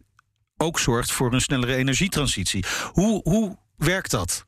ook 0.56 0.78
zorgt 0.78 1.12
voor 1.12 1.32
een 1.32 1.40
snellere 1.40 1.74
energietransitie. 1.74 2.64
Hoe, 2.92 3.20
hoe 3.22 3.56
werkt 3.76 4.10
dat? 4.10 4.44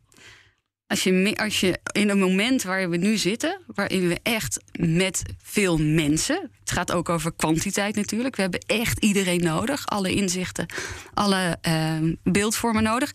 Als 0.92 1.02
je, 1.02 1.36
als 1.36 1.60
je 1.60 1.78
in 1.92 2.08
een 2.08 2.18
moment 2.18 2.62
waar 2.62 2.90
we 2.90 2.96
nu 2.96 3.16
zitten, 3.16 3.60
waarin 3.66 4.08
we 4.08 4.18
echt 4.22 4.60
met 4.72 5.22
veel 5.42 5.78
mensen, 5.78 6.50
het 6.60 6.70
gaat 6.70 6.92
ook 6.92 7.08
over 7.08 7.32
kwantiteit 7.32 7.96
natuurlijk, 7.96 8.36
we 8.36 8.42
hebben 8.42 8.60
echt 8.66 8.98
iedereen 8.98 9.42
nodig, 9.42 9.86
alle 9.86 10.14
inzichten, 10.14 10.66
alle 11.14 11.58
ehm, 11.60 12.14
beeldvormen 12.22 12.82
nodig. 12.82 13.14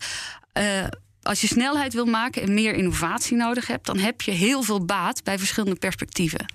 Eh, 0.52 0.84
als 1.28 1.40
je 1.40 1.46
snelheid 1.46 1.94
wil 1.94 2.04
maken 2.06 2.42
en 2.42 2.54
meer 2.54 2.74
innovatie 2.74 3.36
nodig 3.36 3.66
hebt, 3.66 3.86
dan 3.86 3.98
heb 3.98 4.20
je 4.20 4.30
heel 4.30 4.62
veel 4.62 4.84
baat 4.84 5.24
bij 5.24 5.38
verschillende 5.38 5.76
perspectieven. 5.76 6.46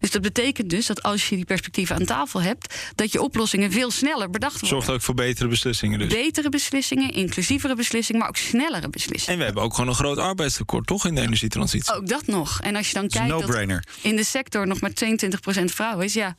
Dus 0.00 0.10
dat 0.10 0.22
betekent 0.22 0.70
dus 0.70 0.86
dat 0.86 1.02
als 1.02 1.28
je 1.28 1.36
die 1.36 1.44
perspectieven 1.44 1.96
aan 1.96 2.04
tafel 2.04 2.42
hebt, 2.42 2.74
dat 2.94 3.12
je 3.12 3.22
oplossingen 3.22 3.72
veel 3.72 3.90
sneller 3.90 4.30
bedacht 4.30 4.60
worden. 4.60 4.68
Zorgt 4.68 4.90
ook 4.90 5.00
voor 5.00 5.14
betere 5.14 5.48
beslissingen 5.48 5.98
dus. 5.98 6.08
Betere 6.08 6.48
beslissingen, 6.48 7.10
inclusievere 7.10 7.74
beslissingen, 7.74 8.20
maar 8.20 8.28
ook 8.28 8.36
snellere 8.36 8.88
beslissingen. 8.88 9.32
En 9.32 9.38
we 9.38 9.44
hebben 9.44 9.62
ook 9.62 9.74
gewoon 9.74 9.88
een 9.88 9.96
groot 9.96 10.18
arbeidstekort, 10.18 10.86
toch, 10.86 11.06
in 11.06 11.14
de 11.14 11.20
energietransitie? 11.20 11.94
Ook 11.94 12.08
dat 12.08 12.26
nog. 12.26 12.60
En 12.60 12.76
als 12.76 12.88
je 12.88 12.94
dan 12.94 13.08
kijkt 13.08 13.28
dat 13.28 13.80
in 14.02 14.16
de 14.16 14.24
sector 14.24 14.66
nog 14.66 14.80
maar 14.80 14.92
22% 15.60 15.64
vrouw 15.64 16.00
is, 16.00 16.12
ja, 16.12 16.36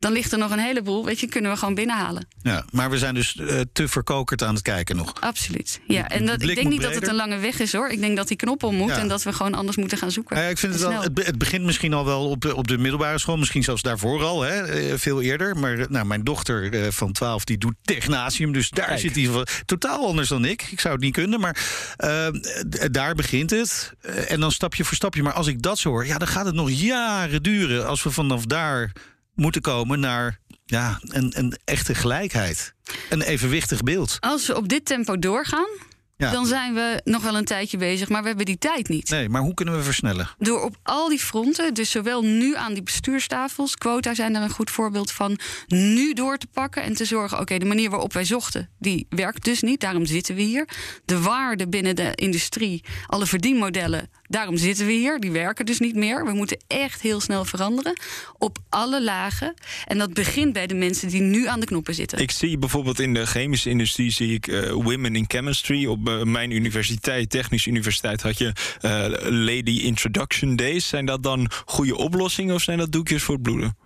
dan 0.00 0.12
ligt 0.12 0.32
er 0.32 0.38
nog 0.38 0.50
een 0.50 0.58
heleboel, 0.58 1.04
weet 1.04 1.20
je, 1.20 1.26
kunnen 1.26 1.50
we 1.50 1.56
gewoon 1.56 1.74
binnenhalen. 1.74 2.26
Ja, 2.42 2.64
maar 2.72 2.90
we 2.90 2.98
zijn 2.98 3.14
dus 3.14 3.36
eh, 3.36 3.60
te 3.72 3.88
verkokerd 3.88 4.42
aan 4.42 4.54
het 4.54 4.62
kijken 4.62 4.96
nog. 4.96 5.12
Absoluut. 5.20 5.80
Ja, 5.86 6.08
en 6.08 6.26
dat, 6.26 6.42
ik 6.42 6.54
denk 6.54 6.68
niet 6.68 6.80
dat 6.82 6.94
het 6.94 7.08
een 7.08 7.14
lange 7.14 7.38
weg 7.38 7.58
is 7.60 7.72
hoor. 7.72 7.88
Ik 7.88 8.00
denk 8.00 8.16
dat 8.16 8.28
die 8.28 8.36
knop 8.36 8.62
om 8.62 8.74
moet 8.74 8.88
Ja. 8.88 8.98
en 8.98 9.08
dat 9.08 9.22
we 9.22 9.32
gewoon 9.32 9.54
anders 9.54 9.76
moeten 9.76 9.98
gaan 9.98 10.10
zoeken. 10.10 10.36
Ja, 10.36 10.42
ik 10.42 10.58
vind 10.58 10.72
het 10.72 10.82
wel. 10.82 11.02
Het, 11.02 11.14
be- 11.14 11.22
het 11.22 11.38
begint 11.38 11.64
misschien 11.64 11.92
al 11.94 12.04
wel 12.04 12.28
op, 12.30 12.40
de- 12.40 12.56
op 12.56 12.68
de 12.68 12.78
middelbare 12.78 13.18
school, 13.18 13.36
misschien 13.36 13.62
zelfs 13.62 13.82
daarvoor 13.82 14.22
al, 14.22 14.42
hè, 14.42 14.62
eh, 14.62 14.98
veel 14.98 15.20
eerder. 15.22 15.56
Maar 15.56 15.78
eh, 15.78 15.86
nou, 15.88 16.06
mijn 16.06 16.24
dochter 16.24 16.92
van 16.92 17.12
12 17.12 17.44
die 17.44 17.58
doet 17.58 17.74
technasium, 17.82 18.52
dus 18.52 18.70
daar 18.70 18.98
zit 18.98 19.14
hij 19.16 19.24
van- 19.26 19.46
totaal 19.64 20.06
anders 20.06 20.28
dan 20.28 20.44
ik. 20.44 20.62
Ik 20.70 20.80
zou 20.80 20.94
het 20.94 21.02
niet 21.02 21.12
kunnen, 21.14 21.40
maar 21.40 21.56
eh, 21.96 22.26
d- 22.26 22.88
daar 22.94 23.14
begint 23.14 23.50
het. 23.50 23.92
En 24.28 24.40
dan 24.40 24.52
stapje 24.52 24.84
voor 24.84 24.96
stapje. 24.96 25.22
Maar 25.22 25.32
als 25.32 25.46
ik 25.46 25.62
dat 25.62 25.78
zo 25.78 25.88
hoor, 25.88 26.06
ja, 26.06 26.18
dan 26.18 26.28
gaat 26.28 26.46
het 26.46 26.54
nog 26.54 26.70
jaren 26.70 27.42
duren 27.42 27.86
als 27.86 28.02
we 28.02 28.10
vanaf 28.10 28.44
daar 28.44 28.92
moeten 29.40 29.60
komen 29.60 30.00
naar 30.00 30.38
ja, 30.64 30.98
een, 31.02 31.32
een 31.38 31.58
echte 31.64 31.94
gelijkheid, 31.94 32.74
een 33.08 33.22
evenwichtig 33.22 33.82
beeld. 33.82 34.16
Als 34.20 34.46
we 34.46 34.56
op 34.56 34.68
dit 34.68 34.84
tempo 34.84 35.18
doorgaan, 35.18 35.68
Ja. 36.16 36.30
dan 36.30 36.46
zijn 36.46 36.74
we 36.74 37.00
nog 37.04 37.22
wel 37.22 37.36
een 37.36 37.44
tijdje 37.44 37.76
bezig, 37.76 38.08
maar 38.08 38.20
we 38.22 38.28
hebben 38.28 38.46
die 38.46 38.58
tijd 38.58 38.88
niet. 38.88 39.10
Nee, 39.10 39.28
maar 39.28 39.42
hoe 39.42 39.54
kunnen 39.54 39.76
we 39.76 39.82
versnellen? 39.82 40.28
Door 40.38 40.62
op 40.62 40.76
al 40.82 41.08
die 41.08 41.18
fronten, 41.18 41.74
dus 41.74 41.90
zowel 41.90 42.22
nu 42.22 42.56
aan 42.56 42.72
die 42.74 42.82
bestuurstafels, 42.82 43.76
quota 43.76 44.14
zijn 44.14 44.32
daar 44.32 44.42
een 44.42 44.50
goed 44.50 44.70
voorbeeld 44.70 45.10
van, 45.12 45.38
nu 45.66 46.12
door 46.12 46.36
te 46.38 46.46
pakken 46.52 46.82
en 46.82 46.94
te 46.94 47.04
zorgen, 47.04 47.38
oké, 47.40 47.58
de 47.58 47.64
manier 47.64 47.90
waarop 47.90 48.12
wij 48.12 48.24
zochten, 48.24 48.70
die 48.78 49.06
werkt 49.08 49.44
dus 49.44 49.60
niet, 49.62 49.80
daarom 49.80 50.06
zitten 50.06 50.34
we 50.34 50.42
hier. 50.42 50.68
De 51.04 51.20
waarde 51.20 51.68
binnen 51.68 51.96
de 51.96 52.12
industrie, 52.14 52.84
alle 53.06 53.26
verdienmodellen, 53.26 54.10
daarom 54.30 54.56
zitten 54.56 54.86
we 54.86 54.92
hier, 54.92 55.18
die 55.18 55.30
werken 55.30 55.66
dus 55.66 55.78
niet 55.78 55.94
meer. 55.94 56.24
We 56.24 56.32
moeten 56.32 56.58
echt 56.66 57.02
heel 57.02 57.20
snel 57.20 57.44
veranderen 57.44 58.00
op 58.38 58.58
alle 58.68 59.02
lagen. 59.02 59.54
En 59.86 59.98
dat 59.98 60.14
begint 60.14 60.52
bij 60.52 60.66
de 60.66 60.74
mensen 60.74 61.08
die 61.08 61.20
nu 61.20 61.46
aan 61.46 61.60
de 61.60 61.66
knoppen 61.66 61.94
zitten. 61.94 62.18
Ik 62.18 62.30
zie 62.30 62.58
bijvoorbeeld 62.58 63.00
in 63.00 63.14
de 63.14 63.26
chemische 63.26 63.70
industrie 63.70 64.10
zie 64.10 64.34
ik 64.34 64.46
eh, 64.46 64.70
Women 64.70 65.16
in 65.16 65.24
Chemistry. 65.28 65.86
Op 65.86 66.08
eh, 66.08 66.22
mijn 66.22 66.50
universiteit, 66.50 67.30
Technische 67.30 67.68
Universiteit, 67.68 68.22
had 68.22 68.38
je 68.38 68.52
eh, 68.80 68.90
Lady 69.30 69.80
Introduction 69.82 70.56
Days. 70.56 70.88
Zijn 70.88 71.06
dat 71.06 71.22
dan 71.22 71.50
goede 71.64 71.96
oplossingen 71.96 72.54
of 72.54 72.62
zijn 72.62 72.78
dat 72.78 72.92
doekjes 72.92 73.22
voor 73.22 73.34
het 73.34 73.42
bloeden? 73.42 73.76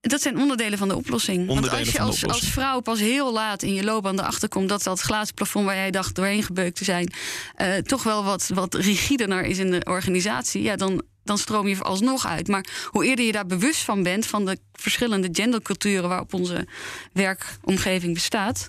Dat 0.00 0.22
zijn 0.22 0.38
onderdelen 0.38 0.78
van 0.78 0.88
de 0.88 0.96
oplossing. 0.96 1.46
Want 1.46 1.70
als 1.70 1.90
je 1.90 2.00
als, 2.00 2.26
als 2.26 2.48
vrouw 2.48 2.80
pas 2.80 3.00
heel 3.00 3.32
laat 3.32 3.62
in 3.62 3.74
je 3.74 3.84
loopbaan 3.84 4.18
erachter 4.18 4.48
komt 4.48 4.68
dat 4.68 4.82
dat 4.82 5.00
glazen 5.00 5.34
plafond 5.34 5.64
waar 5.64 5.74
jij 5.74 5.90
dacht 5.90 6.14
doorheen 6.14 6.42
gebeukt 6.42 6.76
te 6.76 6.84
zijn, 6.84 7.12
eh, 7.54 7.74
toch 7.76 8.02
wel 8.02 8.24
wat, 8.24 8.50
wat 8.54 8.74
rigidener 8.74 9.44
is 9.44 9.58
in 9.58 9.70
de 9.70 9.84
organisatie, 9.84 10.62
ja, 10.62 10.76
dan, 10.76 11.02
dan 11.24 11.38
stroom 11.38 11.68
je 11.68 11.82
alsnog 11.82 12.26
uit. 12.26 12.48
Maar 12.48 12.88
hoe 12.90 13.06
eerder 13.06 13.24
je 13.24 13.32
daar 13.32 13.46
bewust 13.46 13.80
van 13.80 14.02
bent, 14.02 14.26
van 14.26 14.44
de 14.44 14.58
verschillende 14.72 15.28
genderculturen 15.32 16.08
waarop 16.08 16.34
onze 16.34 16.66
werkomgeving 17.12 18.14
bestaat, 18.14 18.68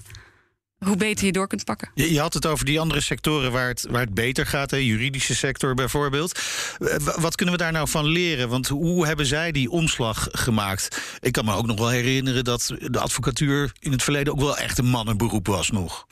hoe 0.85 0.97
beter 0.97 1.25
je 1.25 1.31
door 1.31 1.47
kunt 1.47 1.63
pakken. 1.65 1.91
Je, 1.93 2.13
je 2.13 2.19
had 2.19 2.33
het 2.33 2.45
over 2.45 2.65
die 2.65 2.79
andere 2.79 3.01
sectoren 3.01 3.51
waar 3.51 3.67
het, 3.67 3.85
waar 3.89 4.01
het 4.01 4.13
beter 4.13 4.45
gaat, 4.45 4.69
de 4.69 4.85
juridische 4.85 5.35
sector 5.35 5.73
bijvoorbeeld. 5.73 6.39
Eh, 6.79 6.95
Wat 6.97 7.35
kunnen 7.35 7.55
we 7.55 7.61
daar 7.61 7.71
nou 7.71 7.87
van 7.89 8.05
leren? 8.05 8.49
Want 8.49 8.67
hoe 8.67 9.05
hebben 9.07 9.25
zij 9.25 9.51
die 9.51 9.69
omslag 9.69 10.27
gemaakt? 10.31 11.01
Ik 11.19 11.31
kan 11.31 11.45
me 11.45 11.53
ook 11.53 11.65
nog 11.65 11.77
wel 11.77 11.89
herinneren 11.89 12.43
dat 12.43 12.71
de 12.79 12.99
advocatuur 12.99 13.71
in 13.79 13.91
het 13.91 14.03
verleden 14.03 14.33
ook 14.33 14.39
wel 14.39 14.57
echt 14.57 14.77
een 14.77 14.85
mannenberoep 14.89 15.47
was 15.47 15.69
nog. 15.71 16.07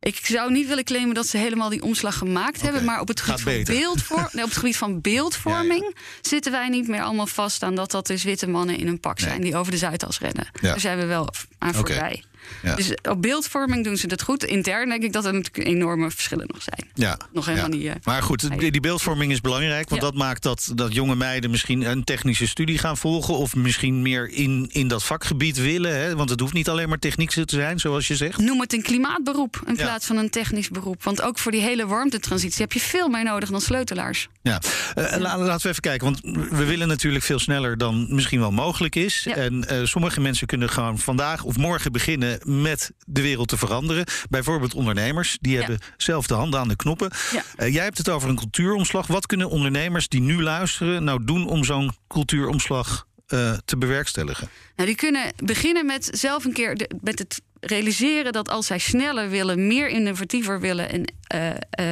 Ik 0.00 0.26
zou 0.26 0.52
niet 0.52 0.66
willen 0.68 0.84
claimen 0.84 1.14
dat 1.14 1.26
ze 1.26 1.36
helemaal 1.36 1.68
die 1.68 1.82
omslag 1.82 2.18
gemaakt 2.18 2.60
hebben. 2.62 2.84
Maar 2.84 3.00
op 3.00 3.08
het 3.08 3.20
gebied, 3.20 3.70
van, 4.02 4.28
nee, 4.32 4.42
op 4.42 4.48
het 4.48 4.58
gebied 4.58 4.76
van 4.76 5.00
beeldvorming 5.00 5.96
zitten 6.20 6.52
wij 6.52 6.68
niet 6.68 6.88
meer 6.88 7.02
allemaal 7.02 7.26
vast 7.26 7.62
aan 7.62 7.74
dat 7.74 7.90
dat 7.90 8.06
dus 8.06 8.22
witte 8.24 8.46
mannen 8.48 8.76
in 8.78 8.86
een 8.86 9.00
pak 9.00 9.18
zijn 9.18 9.40
die 9.40 9.56
over 9.56 9.72
de 9.72 9.78
Zuidas 9.78 10.18
rennen. 10.18 10.48
Ja. 10.52 10.68
Daar 10.68 10.80
zijn 10.80 10.98
we 10.98 11.04
wel 11.04 11.28
aan 11.58 11.74
voorbij. 11.74 12.24
Ja. 12.62 12.74
Dus 12.74 12.94
op 13.08 13.22
beeldvorming 13.22 13.84
doen 13.84 13.96
ze 13.96 14.06
het 14.06 14.22
goed. 14.22 14.44
Intern 14.44 14.88
denk 14.88 15.02
ik 15.02 15.12
dat 15.12 15.24
er 15.24 15.32
natuurlijk 15.32 15.66
enorme 15.68 16.10
verschillen 16.10 16.46
nog 16.52 16.62
zijn. 16.62 16.90
Ja, 16.94 17.18
Nog 17.32 17.46
helemaal 17.46 17.70
ja. 17.70 17.76
niet, 17.76 17.86
eh, 17.86 17.92
Maar 18.04 18.22
goed, 18.22 18.58
die, 18.58 18.80
beeldvorming 18.80 19.32
is 19.32 19.40
belangrijk. 19.40 19.88
Want 19.88 20.02
Ja. 20.02 20.08
dat 20.08 20.16
maakt 20.16 20.42
dat, 20.42 20.72
dat 20.74 20.94
jonge 20.94 21.14
meiden 21.16 21.50
misschien 21.50 21.82
een 21.90 22.04
technische 22.04 22.46
studie 22.48 22.78
gaan 22.78 22.96
volgen. 22.96 23.34
Of 23.36 23.54
misschien 23.56 24.02
meer 24.02 24.28
in, 24.30 24.68
in 24.72 24.88
dat 24.88 25.04
vakgebied 25.04 25.56
willen. 25.56 25.96
Hè? 25.96 26.16
Want 26.16 26.30
het 26.30 26.40
hoeft 26.40 26.52
niet 26.52 26.68
alleen 26.68 26.88
maar 26.88 26.98
techniek 26.98 27.30
te 27.30 27.42
zijn, 27.46 27.78
zoals 27.80 28.06
je 28.08 28.16
zegt. 28.16 28.38
Noem 28.38 28.60
het 28.60 28.72
een 28.72 28.82
klimaatberoep 28.82 29.62
in 29.66 29.76
plaats 29.76 30.06
van 30.06 30.16
een 30.16 30.30
technisch 30.30 30.68
beroep. 30.68 31.02
Want 31.02 31.22
ook 31.22 31.38
voor 31.38 31.52
die 31.52 31.60
hele 31.60 31.86
warmtetransitie 31.86 32.60
heb 32.60 32.72
je 32.72 32.80
veel 32.80 33.08
meer 33.08 33.24
nodig 33.24 33.50
dan 33.50 33.60
sleutelaars. 33.60 34.28
Ja, 34.42 34.60
la- 34.94 35.38
laten 35.38 35.62
we 35.62 35.68
even 35.68 35.82
kijken. 35.82 36.04
Want 36.06 36.20
we 36.50 36.64
willen 36.64 36.88
natuurlijk 36.88 37.24
veel 37.24 37.38
sneller 37.38 37.78
dan 37.78 38.06
misschien 38.14 38.40
wel 38.40 38.50
mogelijk 38.52 38.96
is. 38.96 39.26
En 39.34 39.68
eh, 39.68 39.78
sommige 39.84 40.20
mensen 40.20 40.46
kunnen 40.46 40.68
gewoon 40.70 40.98
vandaag 40.98 41.42
of 41.44 41.56
morgen 41.56 41.92
beginnen 41.92 42.31
met 42.44 42.90
de 43.06 43.22
wereld 43.22 43.48
te 43.48 43.56
veranderen. 43.56 44.04
Bijvoorbeeld 44.30 44.74
ondernemers. 44.74 45.38
Die 45.40 45.56
hebben 45.56 45.78
zelf 45.96 46.26
de 46.26 46.34
handen 46.34 46.60
aan 46.60 46.68
de 46.68 46.76
knoppen. 46.76 47.10
Ja. 47.32 47.42
Eh, 47.56 47.74
jij 47.74 47.84
hebt 47.84 47.98
het 47.98 48.08
over 48.08 48.28
een 48.28 48.36
cultuuromslag. 48.36 49.06
Wat 49.06 49.26
kunnen 49.26 49.50
ondernemers 49.50 50.08
die 50.08 50.20
nu 50.20 50.42
luisteren 50.42 51.04
nou 51.04 51.24
doen 51.24 51.48
om 51.48 51.64
zo'n 51.64 51.92
cultuuromslag 52.08 53.06
eh, 53.26 53.52
te 53.64 53.76
bewerkstelligen? 53.76 54.48
Nou, 54.76 54.88
die 54.88 54.96
kunnen 54.96 55.32
beginnen 55.44 55.86
met 55.86 56.08
zelf 56.12 56.44
een 56.44 56.52
keer 56.52 56.74
de- 56.76 56.90
met 57.00 57.18
het 57.18 57.40
realiseren 57.60 58.32
dat 58.32 58.48
als 58.48 58.66
zij 58.66 58.78
sneller 58.78 59.28
willen, 59.30 59.66
meer 59.66 59.88
innovatiever 59.88 60.60
willen 60.60 60.88
en 60.90 61.12
eh, 61.22 61.50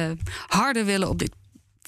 eh, 0.09 0.11
harder 0.47 0.85
willen 0.85 1.09
op 1.09 1.19
dit 1.19 1.31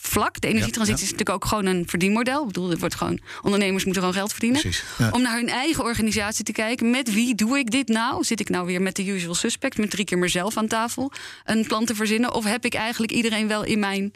vlak. 0.07 0.41
De 0.41 0.47
energietransitie 0.47 1.05
Ja, 1.05 1.11
is 1.11 1.11
natuurlijk 1.11 1.43
ook 1.43 1.49
gewoon 1.49 1.65
een 1.65 1.83
verdienmodel. 1.87 2.41
Ik 2.41 2.47
bedoel, 2.47 2.69
het 2.69 2.79
wordt 2.79 2.95
gewoon, 2.95 3.19
ondernemers 3.41 3.83
moeten 3.83 4.01
gewoon 4.01 4.17
geld 4.17 4.31
verdienen. 4.31 4.61
Precies, 4.61 4.83
ja. 4.97 5.09
Om 5.09 5.21
naar 5.21 5.35
hun 5.35 5.49
eigen 5.49 5.83
organisatie 5.83 6.45
te 6.45 6.51
kijken. 6.51 6.89
Met 6.89 7.13
wie 7.13 7.35
doe 7.35 7.57
ik 7.57 7.71
dit 7.71 7.87
nou? 7.87 8.23
Zit 8.23 8.39
ik 8.39 8.49
nou 8.49 8.65
weer 8.65 8.81
met 8.81 8.95
de 8.95 9.05
usual 9.07 9.33
suspect, 9.35 9.77
met 9.77 9.89
drie 9.89 10.05
keer 10.05 10.17
mezelf 10.17 10.57
aan 10.57 10.67
tafel 10.67 11.11
een 11.43 11.67
plan 11.67 11.85
te 11.85 11.95
verzinnen? 11.95 12.33
Of 12.33 12.43
heb 12.43 12.65
ik 12.65 12.73
eigenlijk 12.73 13.11
iedereen 13.11 13.47
wel 13.47 13.63
in 13.63 13.79
mijn 13.79 14.13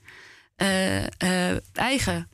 eh, 0.56 1.04
eh, 1.52 1.58
eigen 1.74 2.28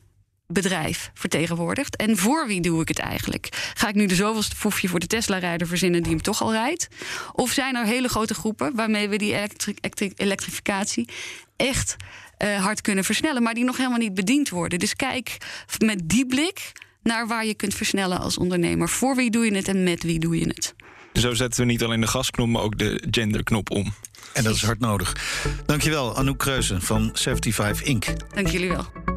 bedrijf 0.46 1.10
vertegenwoordigd. 1.14 1.96
En 1.96 2.16
voor 2.16 2.46
wie 2.46 2.60
doe 2.60 2.80
ik 2.80 2.88
het 2.88 2.98
eigenlijk? 2.98 3.72
Ga 3.74 3.88
ik 3.88 3.94
nu 3.94 4.06
de 4.06 4.14
zoveelste 4.14 4.56
foefje 4.56 4.88
voor 4.88 4.98
de 4.98 5.06
Tesla-rijder 5.06 5.66
verzinnen 5.66 6.02
die 6.02 6.12
hem 6.12 6.22
toch 6.22 6.42
al 6.42 6.52
rijdt? 6.52 6.88
Of 7.32 7.50
zijn 7.50 7.76
er 7.76 7.84
hele 7.84 8.08
grote 8.08 8.34
groepen 8.34 8.74
waarmee 8.74 9.08
we 9.08 9.16
die 9.16 9.34
elektri- 9.34 9.74
elektri- 9.80 10.12
elektrificatie 10.16 11.08
echt 11.56 11.96
eh, 12.38 12.64
hard 12.64 12.80
kunnen 12.80 13.04
versnellen, 13.04 13.42
maar 13.42 13.54
die 13.54 13.64
nog 13.64 13.76
helemaal 13.76 13.98
niet 13.98 14.14
bediend 14.14 14.48
worden? 14.48 14.78
Dus 14.78 14.94
kijk 14.94 15.36
met 15.78 16.00
die 16.04 16.26
blik 16.26 16.72
naar 17.02 17.26
waar 17.26 17.46
je 17.46 17.54
kunt 17.54 17.74
versnellen 17.74 18.18
als 18.20 18.38
ondernemer. 18.38 18.88
Voor 18.88 19.16
wie 19.16 19.30
doe 19.30 19.44
je 19.44 19.54
het 19.54 19.68
en 19.68 19.82
met 19.82 20.02
wie 20.02 20.18
doe 20.18 20.38
je 20.38 20.46
het? 20.46 20.74
Zo 21.12 21.34
zetten 21.34 21.60
we 21.60 21.66
niet 21.66 21.82
alleen 21.82 22.00
de 22.00 22.06
gasknop, 22.06 22.48
maar 22.48 22.62
ook 22.62 22.78
de 22.78 23.02
genderknop 23.10 23.70
om. 23.70 23.94
En 24.32 24.44
dat 24.44 24.54
is 24.54 24.62
hard 24.62 24.80
nodig. 24.80 25.16
Dankjewel, 25.66 26.16
Anouk 26.16 26.38
Kreuzen 26.38 26.82
van 26.82 27.10
75 27.12 27.82
Inc. 27.82 28.06
Dank 28.34 28.48
jullie 28.48 28.68
wel. 28.68 29.13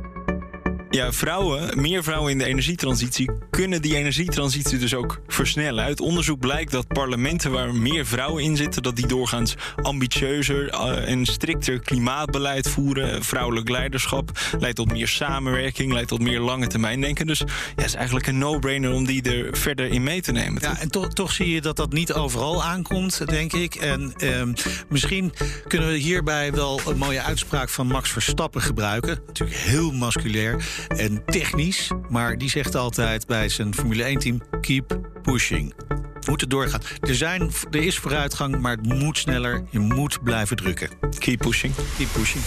Ja, 0.90 1.12
vrouwen, 1.12 1.82
meer 1.82 2.04
vrouwen 2.04 2.32
in 2.32 2.38
de 2.38 2.46
energietransitie 2.46 3.30
kunnen 3.50 3.82
die 3.82 3.96
energietransitie 3.96 4.78
dus 4.78 4.94
ook 4.94 5.20
versnellen. 5.28 5.84
Uit 5.84 6.00
onderzoek 6.00 6.40
blijkt 6.40 6.72
dat 6.72 6.88
parlementen 6.88 7.52
waar 7.52 7.76
meer 7.76 8.06
vrouwen 8.06 8.44
in 8.44 8.56
zitten, 8.56 8.84
dat 8.84 8.96
die 8.96 9.08
doorgaans 9.08 9.56
ambitieuzer 9.82 10.70
eh, 10.70 11.12
en 11.12 11.26
strikter 11.26 11.80
klimaatbeleid 11.80 12.70
voeren. 12.70 13.24
Vrouwelijk 13.24 13.70
leiderschap 13.70 14.32
leidt 14.60 14.76
tot 14.76 14.92
meer 14.92 15.08
samenwerking, 15.08 15.94
leidt 15.94 16.08
tot 16.08 16.22
meer 16.22 16.40
lange 16.40 16.68
termijn 16.68 17.02
denken. 17.02 17.28
Dus 17.28 17.40
ja, 17.40 17.46
het 17.76 17.86
is 17.86 17.94
eigenlijk 17.94 18.28
een 18.28 18.38
no-brainer 18.38 18.94
om 18.94 19.06
die 19.06 19.22
er 19.22 19.58
verder 19.58 19.86
in 19.86 20.04
mee 20.04 20.22
te 20.22 20.32
nemen. 20.32 20.62
Ja, 20.62 20.80
en 20.80 20.90
toch, 20.90 21.08
toch 21.08 21.32
zie 21.32 21.50
je 21.50 21.62
dat 21.62 21.76
dat 21.76 21.92
niet 21.92 22.14
overal 22.14 22.64
aankomt, 22.64 23.28
denk 23.28 23.54
ik. 23.54 23.76
En 23.76 24.14
ehm, 24.18 24.54
misschien 24.90 25.34
kunnen 25.68 25.90
we 25.90 25.98
hierbij 25.98 26.52
wel 26.52 26.82
een 26.88 26.98
mooie 26.98 27.22
uitspraak 27.22 27.70
van 27.70 27.88
Max 27.88 28.10
Verstappen 28.10 28.62
gebruiken. 28.62 29.20
Natuurlijk 29.28 29.60
heel 29.60 29.92
masculair 29.92 30.66
en 30.88 31.26
technisch. 31.26 31.92
Maar 32.10 32.38
die 32.38 32.50
zegt 32.50 32.76
altijd 32.76 33.28
bij 33.28 33.50
zijn 33.50 33.74
Formule 33.74 34.16
1-team: 34.16 34.42
keep 34.62 35.00
pushing. 35.22 35.74
We 35.88 36.34
moeten 36.34 36.50
doorgaan. 36.50 36.82
Er, 37.02 37.16
zijn, 37.16 37.52
er 37.72 37.84
is 37.84 37.98
vooruitgang, 37.98 38.60
maar 38.60 38.76
het 38.76 38.86
moet 38.86 39.18
sneller. 39.18 39.64
Je 39.70 39.80
moet 39.80 40.24
blijven 40.24 40.58
drukken. 40.58 40.90
Keep 41.18 41.40
pushing. 41.40 41.74
Keep 41.98 42.10
pushing. 42.14 42.44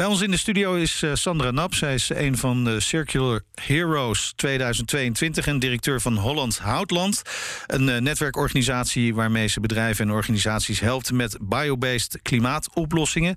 Bij 0.00 0.08
ons 0.08 0.20
in 0.20 0.30
de 0.30 0.36
studio 0.36 0.74
is 0.74 1.02
uh, 1.02 1.14
Sandra 1.14 1.50
Nap. 1.50 1.74
Zij 1.74 1.94
is 1.94 2.08
een 2.08 2.36
van 2.36 2.64
de 2.64 2.80
Circular 2.80 3.42
Heroes 3.54 4.32
2022 4.36 5.46
en 5.46 5.58
directeur 5.58 6.00
van 6.00 6.16
Holland 6.16 6.58
Houtland. 6.58 7.22
Een 7.66 7.88
uh, 7.88 7.96
netwerkorganisatie 7.96 9.14
waarmee 9.14 9.46
ze 9.46 9.60
bedrijven 9.60 10.08
en 10.08 10.14
organisaties 10.14 10.80
helpt 10.80 11.12
met 11.12 11.38
biobased 11.40 12.18
klimaatoplossingen. 12.22 13.34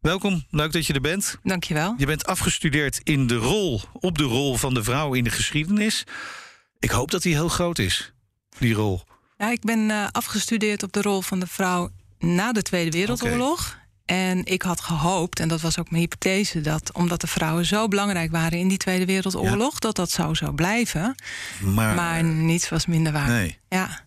Welkom, 0.00 0.44
leuk 0.50 0.72
dat 0.72 0.86
je 0.86 0.92
er 0.92 1.00
bent. 1.00 1.38
Dankjewel. 1.42 1.94
Je 1.96 2.06
bent 2.06 2.26
afgestudeerd 2.26 3.00
in 3.02 3.26
de 3.26 3.36
rol, 3.36 3.80
op 3.92 4.18
de 4.18 4.24
rol 4.24 4.56
van 4.56 4.74
de 4.74 4.84
vrouw 4.84 5.14
in 5.14 5.24
de 5.24 5.30
geschiedenis. 5.30 6.04
Ik 6.78 6.90
hoop 6.90 7.10
dat 7.10 7.22
die 7.22 7.34
heel 7.34 7.48
groot 7.48 7.78
is, 7.78 8.12
die 8.58 8.74
rol. 8.74 9.02
Ja, 9.38 9.50
ik 9.50 9.60
ben 9.60 9.78
uh, 9.78 10.06
afgestudeerd 10.12 10.82
op 10.82 10.92
de 10.92 11.02
rol 11.02 11.20
van 11.20 11.40
de 11.40 11.46
vrouw 11.46 11.90
na 12.18 12.52
de 12.52 12.62
Tweede 12.62 12.90
Wereldoorlog. 12.90 13.68
Okay. 13.68 13.84
En 14.06 14.44
ik 14.44 14.62
had 14.62 14.80
gehoopt, 14.80 15.40
en 15.40 15.48
dat 15.48 15.60
was 15.60 15.78
ook 15.78 15.90
mijn 15.90 16.02
hypothese, 16.02 16.60
dat 16.60 16.92
omdat 16.92 17.20
de 17.20 17.26
vrouwen 17.26 17.64
zo 17.64 17.88
belangrijk 17.88 18.30
waren 18.30 18.58
in 18.58 18.68
die 18.68 18.78
Tweede 18.78 19.04
Wereldoorlog, 19.04 19.72
ja. 19.72 19.78
dat 19.78 19.96
dat 19.96 20.10
zo 20.10 20.34
zou 20.34 20.54
blijven. 20.54 21.14
Maar, 21.60 21.94
maar, 21.94 22.24
niets 22.24 22.68
was 22.68 22.86
minder 22.86 23.12
waar. 23.12 23.28
Nee. 23.28 23.58
Ja. 23.68 24.05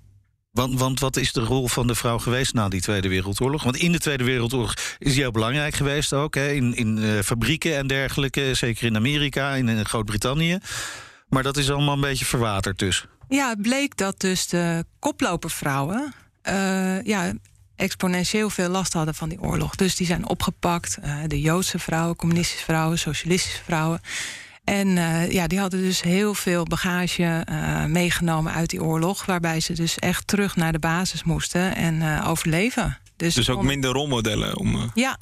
Want, 0.59 0.79
want 0.79 0.99
wat 0.99 1.17
is 1.17 1.33
de 1.33 1.41
rol 1.41 1.67
van 1.67 1.87
de 1.87 1.95
vrouw 1.95 2.17
geweest 2.17 2.53
na 2.53 2.69
die 2.69 2.81
Tweede 2.81 3.07
Wereldoorlog? 3.07 3.63
Want 3.63 3.75
in 3.75 3.91
de 3.91 3.99
Tweede 3.99 4.23
Wereldoorlog 4.23 4.73
is 4.97 5.11
die 5.11 5.21
heel 5.21 5.31
belangrijk 5.31 5.75
geweest 5.75 6.13
ook. 6.13 6.35
Hè? 6.35 6.51
In, 6.51 6.75
in 6.75 6.97
uh, 6.97 7.19
fabrieken 7.19 7.77
en 7.77 7.87
dergelijke, 7.87 8.53
zeker 8.53 8.85
in 8.85 8.95
Amerika, 8.95 9.53
in, 9.53 9.85
Groot-Brittannië. 9.85 10.57
Maar 11.29 11.43
dat 11.43 11.57
is 11.57 11.71
allemaal 11.71 11.93
een 11.93 12.01
beetje 12.01 12.25
verwaterd 12.25 12.79
dus. 12.79 13.05
Ja, 13.29 13.49
het 13.49 13.61
bleek 13.61 13.97
dat 13.97 14.19
dus 14.19 14.47
de 14.47 14.85
koplopervrouwen... 14.99 16.13
Uh, 16.43 17.03
ja, 17.03 17.33
exponentieel 17.75 18.49
veel 18.49 18.69
last 18.69 18.93
hadden 18.93 19.15
van 19.15 19.29
die 19.29 19.41
oorlog. 19.41 19.75
Dus 19.75 19.95
die 19.95 20.07
zijn 20.07 20.29
opgepakt. 20.29 20.97
Uh, 21.03 21.17
de 21.27 21.41
Joodse 21.41 21.79
vrouwen, 21.79 22.15
communistische 22.15 22.65
vrouwen, 22.65 22.99
socialistische 22.99 23.63
vrouwen. 23.63 24.01
En 24.69 24.87
uh, 24.87 25.31
ja, 25.31 25.47
die 25.47 25.59
hadden 25.59 25.81
dus 25.81 26.01
heel 26.01 26.33
veel 26.33 26.63
bagage 26.63 27.45
uh, 27.49 27.85
meegenomen 27.85 28.53
uit 28.53 28.69
die 28.69 28.83
oorlog. 28.83 29.25
Waarbij 29.25 29.59
ze 29.59 29.73
dus 29.73 29.99
echt 29.99 30.27
terug 30.27 30.55
naar 30.55 30.71
de 30.71 30.79
basis 30.79 31.23
moesten 31.23 31.75
en 31.75 32.23
overleven. 32.23 32.97
Dus, 33.15 33.33
dus 33.33 33.49
ook 33.49 33.63
minder 33.63 33.91
rolmodellen 33.91 34.57
om. 34.57 34.91
Ja. 34.93 35.17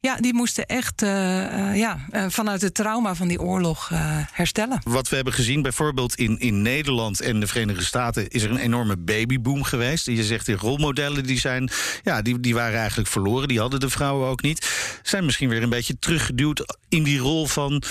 Ja, 0.00 0.16
die 0.16 0.34
moesten 0.34 0.66
echt 0.66 1.02
uh, 1.02 1.10
uh, 1.10 1.76
ja, 1.76 1.98
uh, 2.10 2.24
vanuit 2.28 2.62
het 2.62 2.74
trauma 2.74 3.14
van 3.14 3.28
die 3.28 3.40
oorlog 3.40 3.90
herstellen. 4.32 4.80
Wat 4.82 5.08
we 5.08 5.14
hebben 5.16 5.32
gezien, 5.32 5.62
bijvoorbeeld 5.62 6.14
in, 6.14 6.38
in 6.38 6.62
Nederland 6.62 7.20
en 7.20 7.40
de 7.40 7.46
Verenigde 7.46 7.84
Staten, 7.84 8.28
is 8.28 8.42
er 8.42 8.50
een 8.50 8.56
enorme 8.56 8.96
babyboom 8.96 9.62
geweest. 9.62 10.06
Je 10.06 10.24
zegt 10.24 10.46
die 10.46 10.56
rolmodellen 10.56 11.24
die 11.24 11.38
zijn, 11.38 11.70
ja, 12.02 12.22
die, 12.22 12.40
die 12.40 12.54
waren 12.54 12.78
eigenlijk 12.78 13.08
verloren. 13.08 13.48
Die 13.48 13.60
hadden 13.60 13.80
de 13.80 13.90
vrouwen 13.90 14.28
ook 14.28 14.42
niet. 14.42 14.70
Zijn 15.02 15.24
misschien 15.24 15.48
weer 15.48 15.62
een 15.62 15.68
beetje 15.68 15.98
teruggeduwd 15.98 16.78
in 16.88 17.02
die 17.02 17.18
rol 17.18 17.46
van 17.46 17.82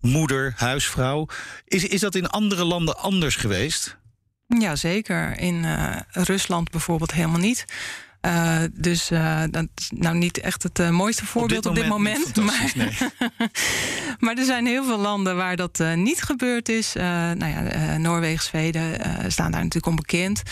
moeder, 0.00 0.52
huisvrouw. 0.56 1.26
Is, 1.64 1.84
is 1.84 2.00
dat 2.00 2.14
in 2.14 2.26
andere 2.26 2.64
landen 2.64 2.98
anders 2.98 3.36
geweest? 3.36 3.96
Ja, 4.46 4.76
zeker. 4.76 5.38
In 5.38 5.66
Rusland 6.10 6.70
bijvoorbeeld 6.70 7.12
helemaal 7.12 7.40
niet. 7.40 7.64
Uh, 8.22 8.58
dus 8.72 9.10
uh, 9.10 9.42
dat 9.50 9.66
is 9.74 9.90
nou 9.94 10.16
niet 10.16 10.40
echt 10.40 10.62
het 10.62 10.78
uh, 10.78 10.90
mooiste 10.90 11.26
voorbeeld 11.26 11.66
op 11.66 11.74
dit 11.74 11.88
moment. 11.88 12.26
Op 12.26 12.34
dit 12.34 12.44
moment 12.44 12.74
maar, 12.76 12.86
nee. 13.38 13.48
maar 14.18 14.36
er 14.36 14.44
zijn 14.44 14.66
heel 14.66 14.84
veel 14.84 14.98
landen 14.98 15.36
waar 15.36 15.56
dat 15.56 15.82
niet 15.94 16.22
gebeurd 16.22 16.68
is. 16.68 16.92
nou 16.92 17.46
ja, 17.46 17.96
Noorwegen, 17.96 18.44
Zweden 18.44 19.00
staan 19.32 19.50
daar 19.50 19.62
natuurlijk 19.62 19.86
onbekend. 19.86 20.42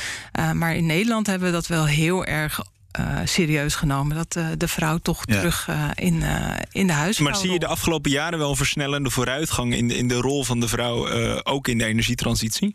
maar 0.53 0.77
in 0.77 0.87
Nederland 0.87 1.27
hebben 1.27 1.49
we 1.49 1.55
dat 1.55 1.67
wel 1.67 1.87
heel 1.87 2.25
erg 2.25 2.61
uh, 2.99 3.19
serieus 3.25 3.75
genomen. 3.75 4.17
Dat 4.17 4.37
uh, 4.37 4.49
de 4.57 4.69
vrouw 4.69 4.99
toch 4.99 5.23
ja. 5.27 5.35
terug 5.35 5.67
uh, 5.71 5.91
in, 5.95 6.23
in 6.71 6.87
de 6.87 6.93
huisvrouw. 6.93 7.29
Maar 7.29 7.37
zie 7.37 7.53
je 7.53 7.59
de 7.59 7.67
afgelopen 7.67 8.11
jaren 8.11 8.39
wel 8.39 8.51
een 8.51 8.57
versnellende 8.57 9.11
vooruitgang 9.11 9.75
in 9.75 9.91
in 9.91 10.09
de 10.09 10.15
rol 10.15 10.45
van 10.45 10.61
de 10.61 10.69
vrouw, 10.69 11.09
ook 11.43 11.69
in 11.69 11.79
de 11.79 11.85
energietransitie? 11.85 12.75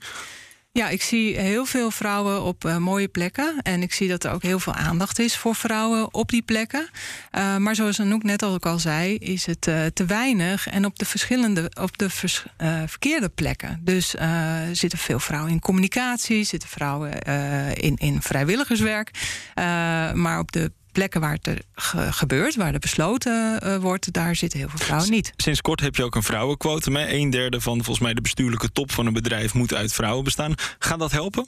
Ja, 0.73 0.89
ik 0.89 1.01
zie 1.01 1.39
heel 1.39 1.65
veel 1.65 1.91
vrouwen 1.91 2.41
op 2.41 2.65
uh, 2.65 2.77
mooie 2.77 3.07
plekken. 3.07 3.55
En 3.61 3.81
ik 3.81 3.93
zie 3.93 4.09
dat 4.09 4.23
er 4.23 4.31
ook 4.31 4.41
heel 4.41 4.59
veel 4.59 4.73
aandacht 4.73 5.19
is 5.19 5.37
voor 5.37 5.55
vrouwen 5.55 6.13
op 6.13 6.29
die 6.29 6.41
plekken. 6.41 6.89
Uh, 7.31 7.57
maar 7.57 7.75
zoals 7.75 7.99
Anouk 7.99 8.23
net 8.23 8.43
ook 8.43 8.65
al 8.65 8.79
zei, 8.79 9.15
is 9.15 9.45
het 9.45 9.67
uh, 9.67 9.85
te 9.85 10.05
weinig. 10.05 10.67
En 10.67 10.85
op 10.85 10.99
de 10.99 11.05
verschillende, 11.05 11.71
op 11.81 11.97
de 11.97 12.09
verkeerde 12.85 13.29
plekken. 13.29 13.79
Dus 13.83 14.15
zitten 14.71 14.99
veel 14.99 15.19
vrouwen 15.19 15.51
in 15.51 15.59
communicatie, 15.59 16.43
zitten 16.43 16.69
vrouwen 16.69 17.21
in, 17.73 17.95
in 17.95 18.21
vrijwilligerswerk. 18.21 19.11
maar 20.13 20.39
op 20.39 20.51
de 20.51 20.71
plekken 20.91 21.21
waar 21.21 21.33
het 21.33 21.47
er 21.47 21.61
ge 21.73 22.11
gebeurt, 22.11 22.55
waar 22.55 22.73
er 22.73 22.79
besloten 22.79 23.59
uh, 23.63 23.77
wordt, 23.77 24.13
daar 24.13 24.35
zitten 24.35 24.59
heel 24.59 24.69
veel 24.69 24.79
vrouwen 24.79 25.11
niet. 25.11 25.33
Sinds 25.35 25.61
kort 25.61 25.79
heb 25.79 25.95
je 25.95 26.03
ook 26.03 26.15
een 26.15 26.23
vrouwenquotum. 26.23 26.95
Hè? 26.95 27.09
Een 27.09 27.29
derde 27.29 27.61
van 27.61 27.75
volgens 27.75 27.99
mij 27.99 28.13
de 28.13 28.21
bestuurlijke 28.21 28.71
top 28.71 28.91
van 28.91 29.05
een 29.05 29.13
bedrijf 29.13 29.53
moet 29.53 29.73
uit 29.73 29.93
vrouwen 29.93 30.23
bestaan. 30.23 30.53
Gaat 30.79 30.99
dat 30.99 31.11
helpen? 31.11 31.45